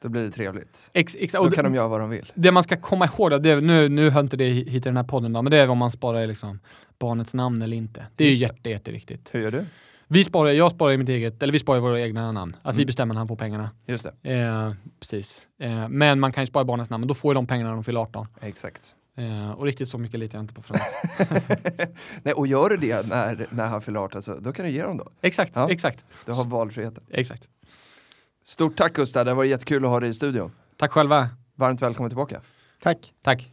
[0.02, 0.90] då blir det trevligt.
[0.92, 2.32] Ex, ex, Då kan de göra vad de vill.
[2.34, 4.96] det man ska komma ihåg, då, det, nu, nu hör inte det hit i den
[4.96, 6.58] här podden, då, men det är om man sparar liksom
[6.98, 8.06] barnets namn eller inte.
[8.16, 8.38] Det är ju det.
[8.40, 9.28] jätte, jätteviktigt.
[9.32, 9.64] Hur gör du?
[10.10, 12.56] Vi sparar, jag sparar i mitt eget, eller vi sparar i våra egna namn.
[12.62, 12.86] Att vi Mm.
[12.86, 13.70] bestämmer när han får pengarna.
[13.86, 15.42] Just det, Eh, precis.
[15.60, 17.68] Eh, men man kan ju spara i barnets namn, men då får ju de pengarna
[17.70, 18.26] när de fyller 18.
[18.40, 18.94] exakt.
[19.16, 20.82] Eh, och riktigt så mycket litar jag inte på Frans.
[22.22, 24.82] Nej, och gör du det när, när han fyller 18, så, då kan du ge
[24.82, 25.08] dem då.
[25.20, 25.70] exakt, Ja.
[25.70, 27.04] exakt, Du har valfriheten.
[27.10, 27.48] exakt.
[28.48, 30.50] Stort tack Gustav, det var jättekul att ha dig i studion.
[30.76, 31.28] Tack själva.
[31.54, 32.40] Varmt välkommen tillbaka.
[32.82, 33.12] Tack!
[33.22, 33.52] Tack.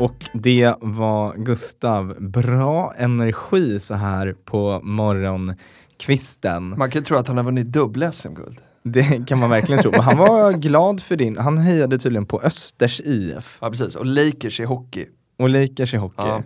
[0.00, 2.16] Och det var Gustav.
[2.20, 6.78] Bra energi så här på morgonkvisten.
[6.78, 8.60] Man kan tro att han har vunnit dubbla SM-guld.
[8.82, 9.90] Det kan man verkligen tro.
[9.90, 13.96] Men han var glad för din, han hejade tydligen på Östers IF Ja, precis.
[13.96, 15.06] Och Lakers i hockey.
[15.36, 16.14] och Lakers i hockey.
[16.26, 16.42] Ja.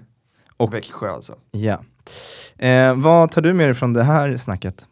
[0.57, 1.35] Och Växjö alltså.
[1.51, 1.81] ja.
[2.59, 4.85] Eh, vad tar du med dig från det här snacket?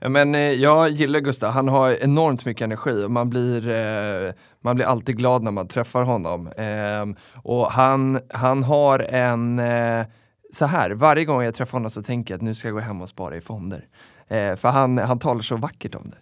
[0.00, 4.76] Men eh, jag gillar Gustav, han har enormt mycket energi och man blir, eh, man
[4.76, 6.50] blir alltid glad när man träffar honom.
[6.56, 10.06] Ehm, och han, han har en, eh,
[10.52, 12.80] så här, varje gång jag träffar honom så tänker jag att nu ska jag gå
[12.80, 13.84] hem och spara i fonder.
[14.28, 16.16] Eh, för han, han talar så vackert om det.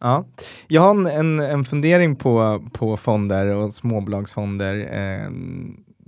[0.00, 0.24] Ja.
[0.68, 4.74] Jag har en, en, en fundering på, på fonder och småbolagsfonder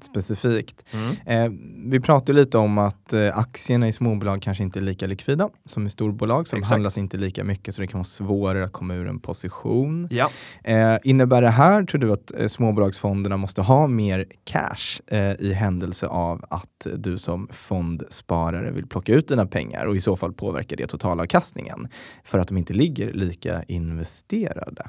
[0.02, 0.84] specifikt.
[1.26, 1.48] Eh,
[1.86, 5.86] vi pratade lite om att eh, aktierna i småbolag kanske inte är lika likvida som
[5.86, 8.94] i storbolag, så de handlas inte lika mycket så det kan vara svårare att komma
[8.94, 10.08] ur en position.
[10.10, 10.30] Ja.
[10.64, 15.52] Eh, innebär det här, tror du, att eh, småbolagsfonderna måste ha mer cash eh, i
[15.52, 20.32] händelse av att du som fondsparare vill plocka ut dina pengar och i så fall
[20.32, 21.88] påverkar det totalavkastningen
[22.24, 24.86] för att de inte ligger lika investerade?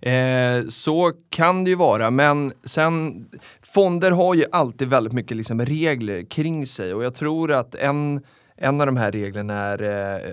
[0.00, 3.26] Eh, så kan det ju vara, men sen
[3.62, 8.20] fonder har ju alltid väldigt mycket liksom regler kring sig och jag tror att en,
[8.56, 9.82] en av de här reglerna är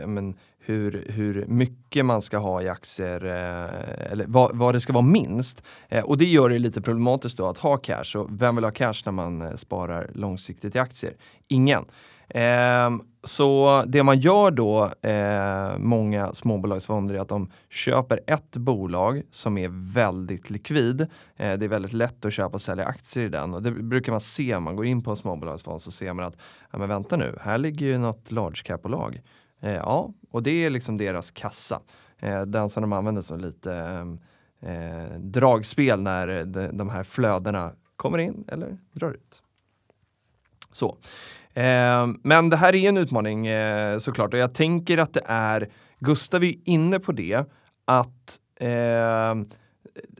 [0.02, 0.36] eh, men,
[0.66, 5.06] hur, hur mycket man ska ha i aktier, eh, eller vad, vad det ska vara
[5.06, 5.64] minst.
[5.90, 8.18] Eh, och det gör det lite problematiskt då att ha cash.
[8.18, 11.14] Och vem vill ha cash när man eh, sparar långsiktigt i aktier?
[11.48, 11.86] Ingen.
[12.34, 12.90] Eh,
[13.24, 19.58] så det man gör då, eh, många småbolagsfonder, är att de köper ett bolag som
[19.58, 21.02] är väldigt likvid.
[21.02, 21.08] Eh,
[21.58, 24.22] det är väldigt lätt att köpa och sälja aktier i den och det brukar man
[24.22, 26.38] se om man går in på en småbolagsfond så ser man att,
[26.72, 29.22] ja men vänta nu, här ligger ju något large cap-bolag.
[29.60, 31.82] Eh, ja, och det är liksom deras kassa.
[32.20, 37.72] Eh, den som de använder som lite eh, eh dragspel när de, de här flödena
[37.96, 39.42] kommer in eller drar ut.
[40.72, 40.98] Så.
[41.54, 45.70] Eh, men det här är en utmaning eh, såklart och jag tänker att det är,
[46.00, 47.46] Gustav är inne på det,
[47.86, 49.36] att eh,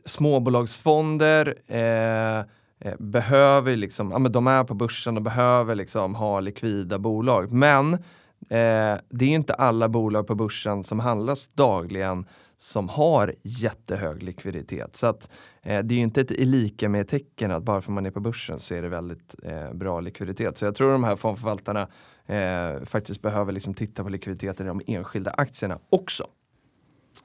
[0.04, 2.38] småbolagsfonder eh,
[2.80, 7.52] eh, behöver liksom, ja men de är på börsen och behöver liksom ha likvida bolag.
[7.52, 12.26] Men eh, det är inte alla bolag på börsen som handlas dagligen
[12.62, 14.96] som har jättehög likviditet.
[14.96, 15.30] Så att
[15.62, 18.20] eh, det är ju inte ett lika med tecken att bara för man är på
[18.20, 20.58] börsen så är det väldigt eh, bra likviditet.
[20.58, 21.88] Så jag tror de här fondförvaltarna
[22.26, 26.26] eh, faktiskt behöver liksom titta på likviditeten i de enskilda aktierna också.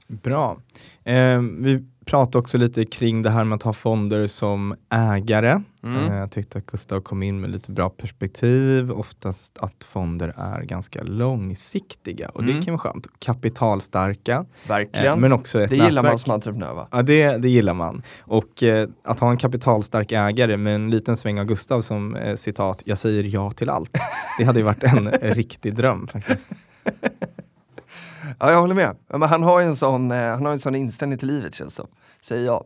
[0.07, 0.57] Bra.
[1.03, 5.61] Eh, vi pratade också lite kring det här med att ha fonder som ägare.
[5.83, 6.11] Mm.
[6.11, 8.91] Eh, jag tyckte att Gustav kom in med lite bra perspektiv.
[8.91, 12.55] Oftast att fonder är ganska långsiktiga och mm.
[12.55, 13.07] det kan vara skönt.
[13.19, 14.45] Kapitalstarka.
[14.67, 15.13] Verkligen.
[15.13, 15.89] Eh, men också ett det nätverk.
[15.89, 16.88] gillar man som entreprenör va?
[16.91, 18.01] Ja, det, det gillar man.
[18.19, 22.35] Och eh, att ha en kapitalstark ägare med en liten sväng av Gustav som eh,
[22.35, 23.97] citat, jag säger ja till allt.
[24.38, 26.51] Det hade ju varit en riktig dröm faktiskt.
[28.39, 28.95] Ja, jag håller med.
[29.07, 31.75] Men han har ju en sån, eh, han har en sån inställning till livet känns
[31.75, 31.88] som.
[32.21, 32.65] Säger jag.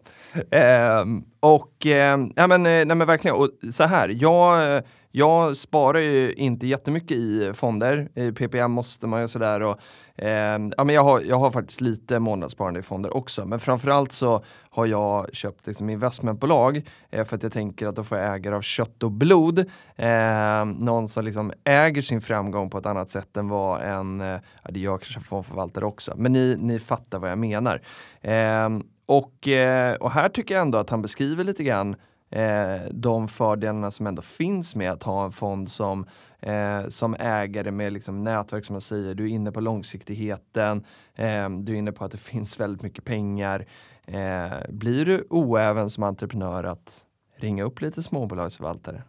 [0.52, 1.06] Eh,
[1.40, 6.00] och eh, ja, men, eh, nej, men verkligen, och så här, jag, eh, jag sparar
[6.00, 8.10] ju inte jättemycket i fonder.
[8.16, 9.80] I PPM måste man ju sådär och
[10.16, 14.12] Ehm, ja, men jag, har, jag har faktiskt lite månadssparande i fonder också, men framförallt
[14.12, 18.36] så har jag köpt liksom investmentbolag eh, för att jag tänker att då får jag
[18.36, 19.60] ägare av kött och blod.
[19.96, 24.40] Eh, någon som liksom äger sin framgång på ett annat sätt än vad en, eh,
[24.64, 27.82] ja det gör kanske fondförvaltare också, men ni, ni fattar vad jag menar.
[28.22, 28.70] Eh,
[29.06, 31.96] och, eh, och här tycker jag ändå att han beskriver lite grann
[32.32, 36.06] eh, de fördelarna som ändå finns med att ha en fond som,
[36.40, 39.16] eh, som ägare med liksom nätverk som jag säger.
[39.16, 43.04] Du är inne på långsiktigheten, eh, du är inne på att det finns väldigt mycket
[43.04, 43.66] pengar.
[44.06, 47.06] Eh, blir du oäven som entreprenör att
[47.38, 49.04] ringa upp lite småbolagsförvaltare?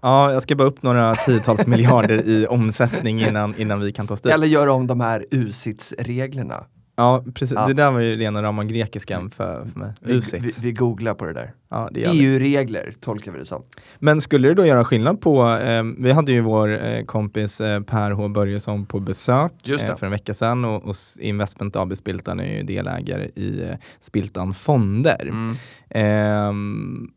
[0.00, 4.16] Ja, jag ska bara upp några tiotals miljarder i omsättning innan, innan vi kan ta
[4.16, 4.34] strid.
[4.34, 6.64] Eller göra om de här USITS-reglerna.
[6.96, 7.54] Ja, precis.
[7.56, 7.66] Ja.
[7.66, 9.30] Det där var ju rena rama grekiskan mm.
[9.30, 9.92] för, för mig.
[10.00, 11.52] Vi, vi, vi, googlar på det där.
[11.68, 13.62] Ja, EU-regler tolkar vi det som.
[13.98, 17.80] Men skulle det då göra skillnad på, eh, vi hade ju vår eh, kompis eh,
[17.80, 22.40] Per H Börjesson på besök eh, för en vecka sedan och, och Investment AB Spiltan
[22.40, 25.26] är ju delägare i eh, Spiltan Fonder.
[25.26, 25.56] Mm.
[25.90, 27.10] Ehm,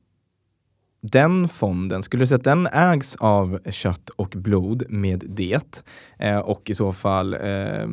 [1.01, 5.83] den fonden, skulle du säga att den ägs av kött och blod med det?
[6.19, 7.87] Eh, och i så fall, eh,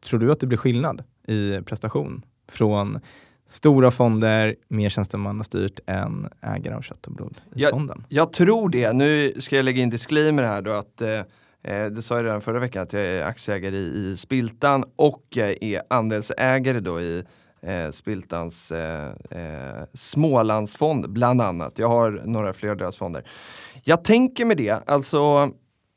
[0.00, 3.00] tror du att det blir skillnad i prestation från
[3.46, 8.04] stora fonder, mer tjänstemannastyrt än ägare av kött och blod i jag, fonden?
[8.08, 8.92] Jag tror det.
[8.92, 11.10] Nu ska jag lägga in disclaimer här då att eh,
[11.62, 15.24] eh, det sa jag redan förra veckan att jag är aktieägare i, i Spiltan och
[15.30, 17.24] jag är andelsägare då i
[17.62, 21.78] eh, Spiltans eh, eh, Smålandsfond bland annat.
[21.78, 23.30] Jag har några fler av deras fonder.
[23.84, 25.50] Jag tänker med det, alltså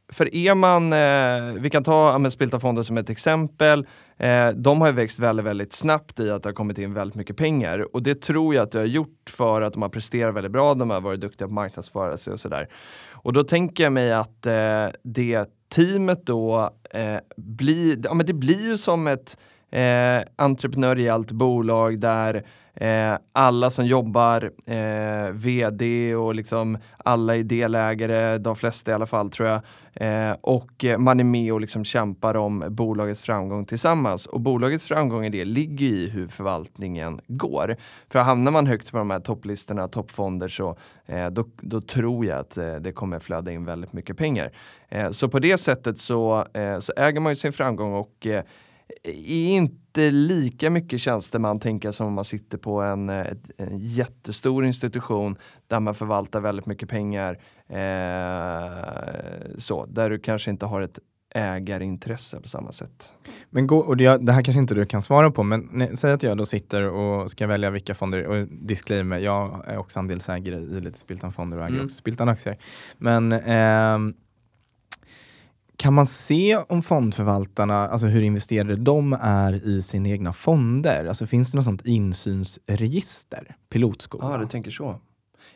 [0.09, 3.87] för är man, eh, vi kan ta ja, Spiltan-fonden som ett exempel.
[4.17, 7.15] Eh, de har ju växt väldigt, väldigt snabbt i att det har kommit in väldigt
[7.15, 10.35] mycket pengar och det tror jag att det har gjort för att de har presterat
[10.35, 10.73] väldigt bra.
[10.73, 12.67] De har varit duktiga på att marknadsföra sig och sådär.
[13.11, 18.33] Och då tänker jag mig att eh, det teamet då eh, blir, ja men det
[18.33, 19.37] blir ju som ett
[19.71, 22.45] eh, entreprenöriellt bolag där
[22.75, 29.07] eh, alla som jobbar, eh, vd och liksom alla är delägare, de flesta i alla
[29.07, 29.61] fall tror jag.
[29.93, 34.25] Eh, och man är med och liksom kämpar om bolagets framgång tillsammans.
[34.25, 37.75] Och bolagets framgång i det ligger i hur förvaltningen går.
[38.09, 42.39] För hamnar man högt på de här topplistorna, toppfonder, så eh, då, då, tror jag
[42.39, 44.51] att eh, det kommer flöda in väldigt mycket pengar.
[44.89, 48.43] Eh, så på det sättet så, eh, så äger man ju sin framgång och eh,
[49.03, 54.65] är inte lika mycket tjänsteman tänker jag som om man sitter på en, en jättestor
[54.65, 55.37] institution
[55.67, 57.39] där man förvaltar väldigt mycket pengar.
[57.67, 60.99] Eh, så, där du kanske inte har ett
[61.35, 63.13] ägarintresse på samma sätt.
[63.49, 66.11] Men gå, och det, det, här kanske inte du kan svara på, men nej, säg
[66.11, 70.55] att jag då sitter och ska välja vilka fonder, och disclaimer, jag är också andelsägare
[70.55, 71.85] i lite Spiltan-fonder och äger mm.
[71.85, 72.57] också Spiltan-aktier.
[72.97, 74.15] Men eh,
[75.77, 81.05] kan man se om fondförvaltarna, alltså hur investerade de är i sina egna fonder?
[81.05, 83.55] Alltså finns det något sånt insynsregister?
[83.69, 84.31] Pilotskola?
[84.31, 84.99] Ja, du tänker så.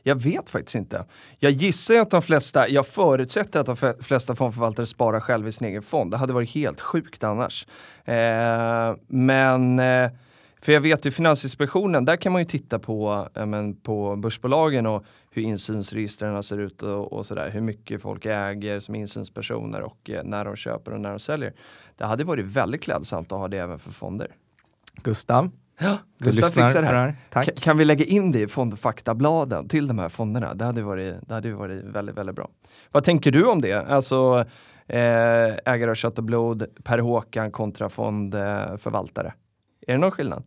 [0.03, 1.05] Jag vet faktiskt inte.
[1.37, 5.67] Jag gissar att de flesta, jag förutsätter att de flesta fondförvaltare sparar själv i sin
[5.67, 6.11] egen fond.
[6.11, 7.67] Det hade varit helt sjukt annars.
[8.05, 10.11] Eh, men, eh,
[10.61, 14.85] för jag vet ju Finansinspektionen, där kan man ju titta på, eh, men, på börsbolagen
[14.85, 17.49] och hur insynsregistren ser ut och, och sådär.
[17.49, 21.53] Hur mycket folk äger som insynspersoner och eh, när de köper och när de säljer.
[21.97, 24.27] Det hade varit väldigt klädsamt att ha det även för fonder.
[25.03, 25.49] Gustav,
[25.81, 27.15] Ja, Gustav fixar det på här.
[27.29, 27.47] Tack.
[27.47, 30.53] Ka- Kan vi lägga in det i fondfaktabladen till de här fonderna?
[30.53, 32.49] Det hade varit, det hade varit väldigt, väldigt bra.
[32.91, 33.73] Vad tänker du om det?
[33.73, 34.45] Alltså
[34.87, 34.97] eh,
[35.65, 39.33] ägare av kött och blod, Per Håkan kontra fondförvaltare.
[39.87, 40.43] Är det någon skillnad?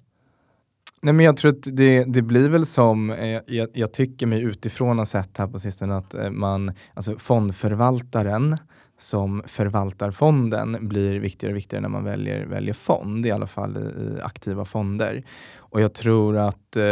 [1.05, 4.43] Nej, men jag tror att det, det blir väl som, eh, jag, jag tycker mig
[4.43, 8.57] utifrån ha sett här på sistone att eh, man, alltså fondförvaltaren
[8.99, 13.77] som förvaltar fonden blir viktigare och viktigare när man väljer, väljer fond, i alla fall
[13.77, 15.25] i, i aktiva fonder.
[15.73, 16.83] Och jag tror att eh,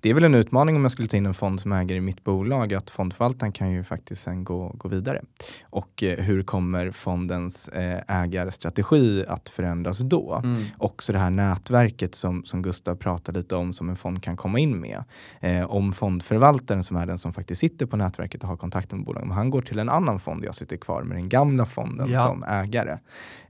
[0.00, 2.00] det är väl en utmaning om jag skulle ta in en fond som äger i
[2.00, 5.22] mitt bolag, att fondförvaltaren kan ju faktiskt sen gå, gå vidare.
[5.62, 10.42] Och eh, hur kommer fondens eh, ägarstrategi att förändras då?
[10.78, 14.58] också det här nätverket som, som Gustav pratade lite om som en fond kan komma
[14.58, 15.04] in med.
[15.40, 19.04] Eh, om fondförvaltaren som är den som faktiskt sitter på nätverket och har kontakt med
[19.04, 22.10] bolaget, om han går till en annan fond, jag sitter kvar med den gamla fonden
[22.10, 22.22] Ja.
[22.22, 22.98] som ägare.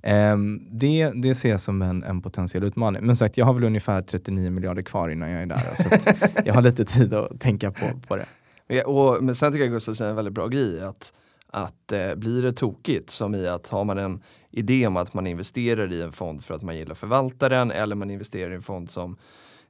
[0.03, 3.07] Ehm, det, det ser jag som en, en potentiell utmaning.
[3.07, 6.11] Men sagt, jag har väl ungefär 39 miljarder kvar innan jag är där, så
[6.45, 8.27] jag har lite tid att tänka på, på det.
[8.67, 11.13] Ja, Och, men sen tycker jag Gustav säger en väldigt bra grej att,
[11.47, 15.27] att eh, blir det tokigt som i att har man en idé om att man
[15.27, 18.91] investerar i en fond för att man gillar förvaltaren eller man investerar i en fond
[18.91, 19.17] som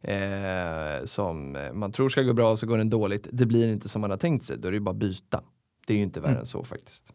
[0.02, 3.28] eh, som man tror ska gå bra och så går den dåligt.
[3.32, 4.58] Det blir inte som man har tänkt sig.
[4.58, 5.40] Då är det bara byta.
[5.86, 6.40] Det är ju inte värre Mm.
[6.40, 7.12] än så faktiskt.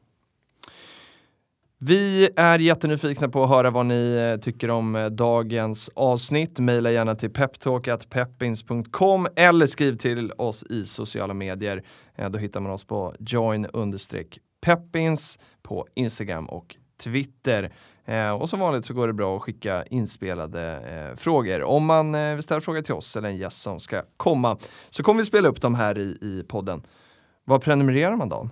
[1.88, 6.60] Vi är jättenyfikna på att höra vad ni eh, tycker om eh, dagens avsnitt.
[6.60, 11.84] Maila gärna till peptalk.peppins.com eller skriv till oss i sociala medier.
[12.16, 13.68] Eh, då hittar man oss på join
[14.62, 17.74] peppins på Instagram och Twitter.
[18.06, 21.64] Eh, och som vanligt så går det bra att skicka inspelade eh, frågor.
[21.64, 24.58] Om man eh, vill ställa frågor till oss eller en gäst som ska komma
[24.90, 26.86] så kommer vi spela upp dem här i, i podden.
[27.44, 28.50] Var prenumererar man då?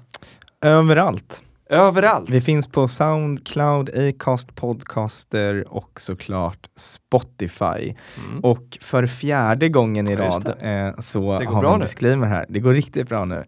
[0.62, 1.44] Överallt.
[1.70, 2.30] Överallt!
[2.30, 7.96] Vi finns på Soundcloud, Acast, Podcaster och såklart Spotify.
[8.28, 8.40] Mm.
[8.44, 12.46] Och för fjärde gången i Ja, rad eh, så har vi en disclaimer här.
[12.50, 13.44] Det går riktigt bra nu.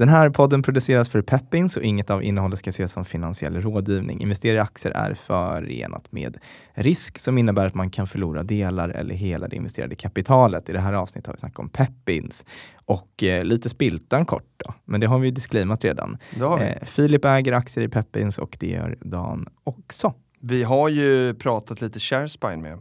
[0.00, 4.20] Den här podden produceras för Peppins och inget av innehållet ska ses som finansiell rådgivning.
[4.20, 6.38] Investera i aktier är förenat med
[6.74, 10.68] risk som innebär att man kan förlora delar eller hela det investerade kapitalet.
[10.68, 12.44] I det här avsnittet har vi snackat om Peppins
[12.84, 16.18] och eh, lite spiltan kort då, men det har vi disclaimat redan.
[16.34, 16.40] Vi.
[16.40, 20.14] Eh, Filip äger aktier i Peppins och det gör Dan också.
[20.40, 22.78] Vi har ju pratat lite Sharespine med.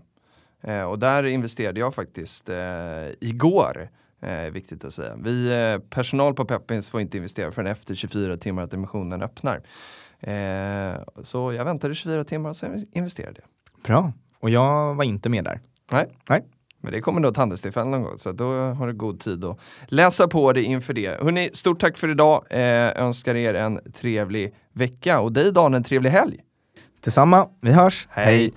[0.62, 2.58] Eh, och där investerade jag faktiskt eh,
[3.20, 3.90] igår.
[4.22, 5.16] Eh, viktigt att säga.
[5.24, 9.62] Vi, eh, personal på Peppins får inte investera förrän efter 24 timmar att emissionen öppnar.
[10.20, 13.84] Eh, så jag väntade 24 timmar och sen investerade jag.
[13.84, 14.14] Bra.
[14.40, 15.60] Och jag var inte med där.
[15.92, 16.08] Nej.
[16.30, 16.46] Nej.
[16.82, 19.60] Men det kommer nog ett handelstillfälle någon gång, så då har du god tid att
[19.88, 21.22] läsa på det inför det.
[21.22, 22.46] Hörrni, stort tack för idag.
[22.50, 26.40] Eh, önskar er en trevlig vecka och dig Dan en trevlig helg.
[27.04, 28.08] Detsamma, vi hörs.
[28.12, 28.54] Hej.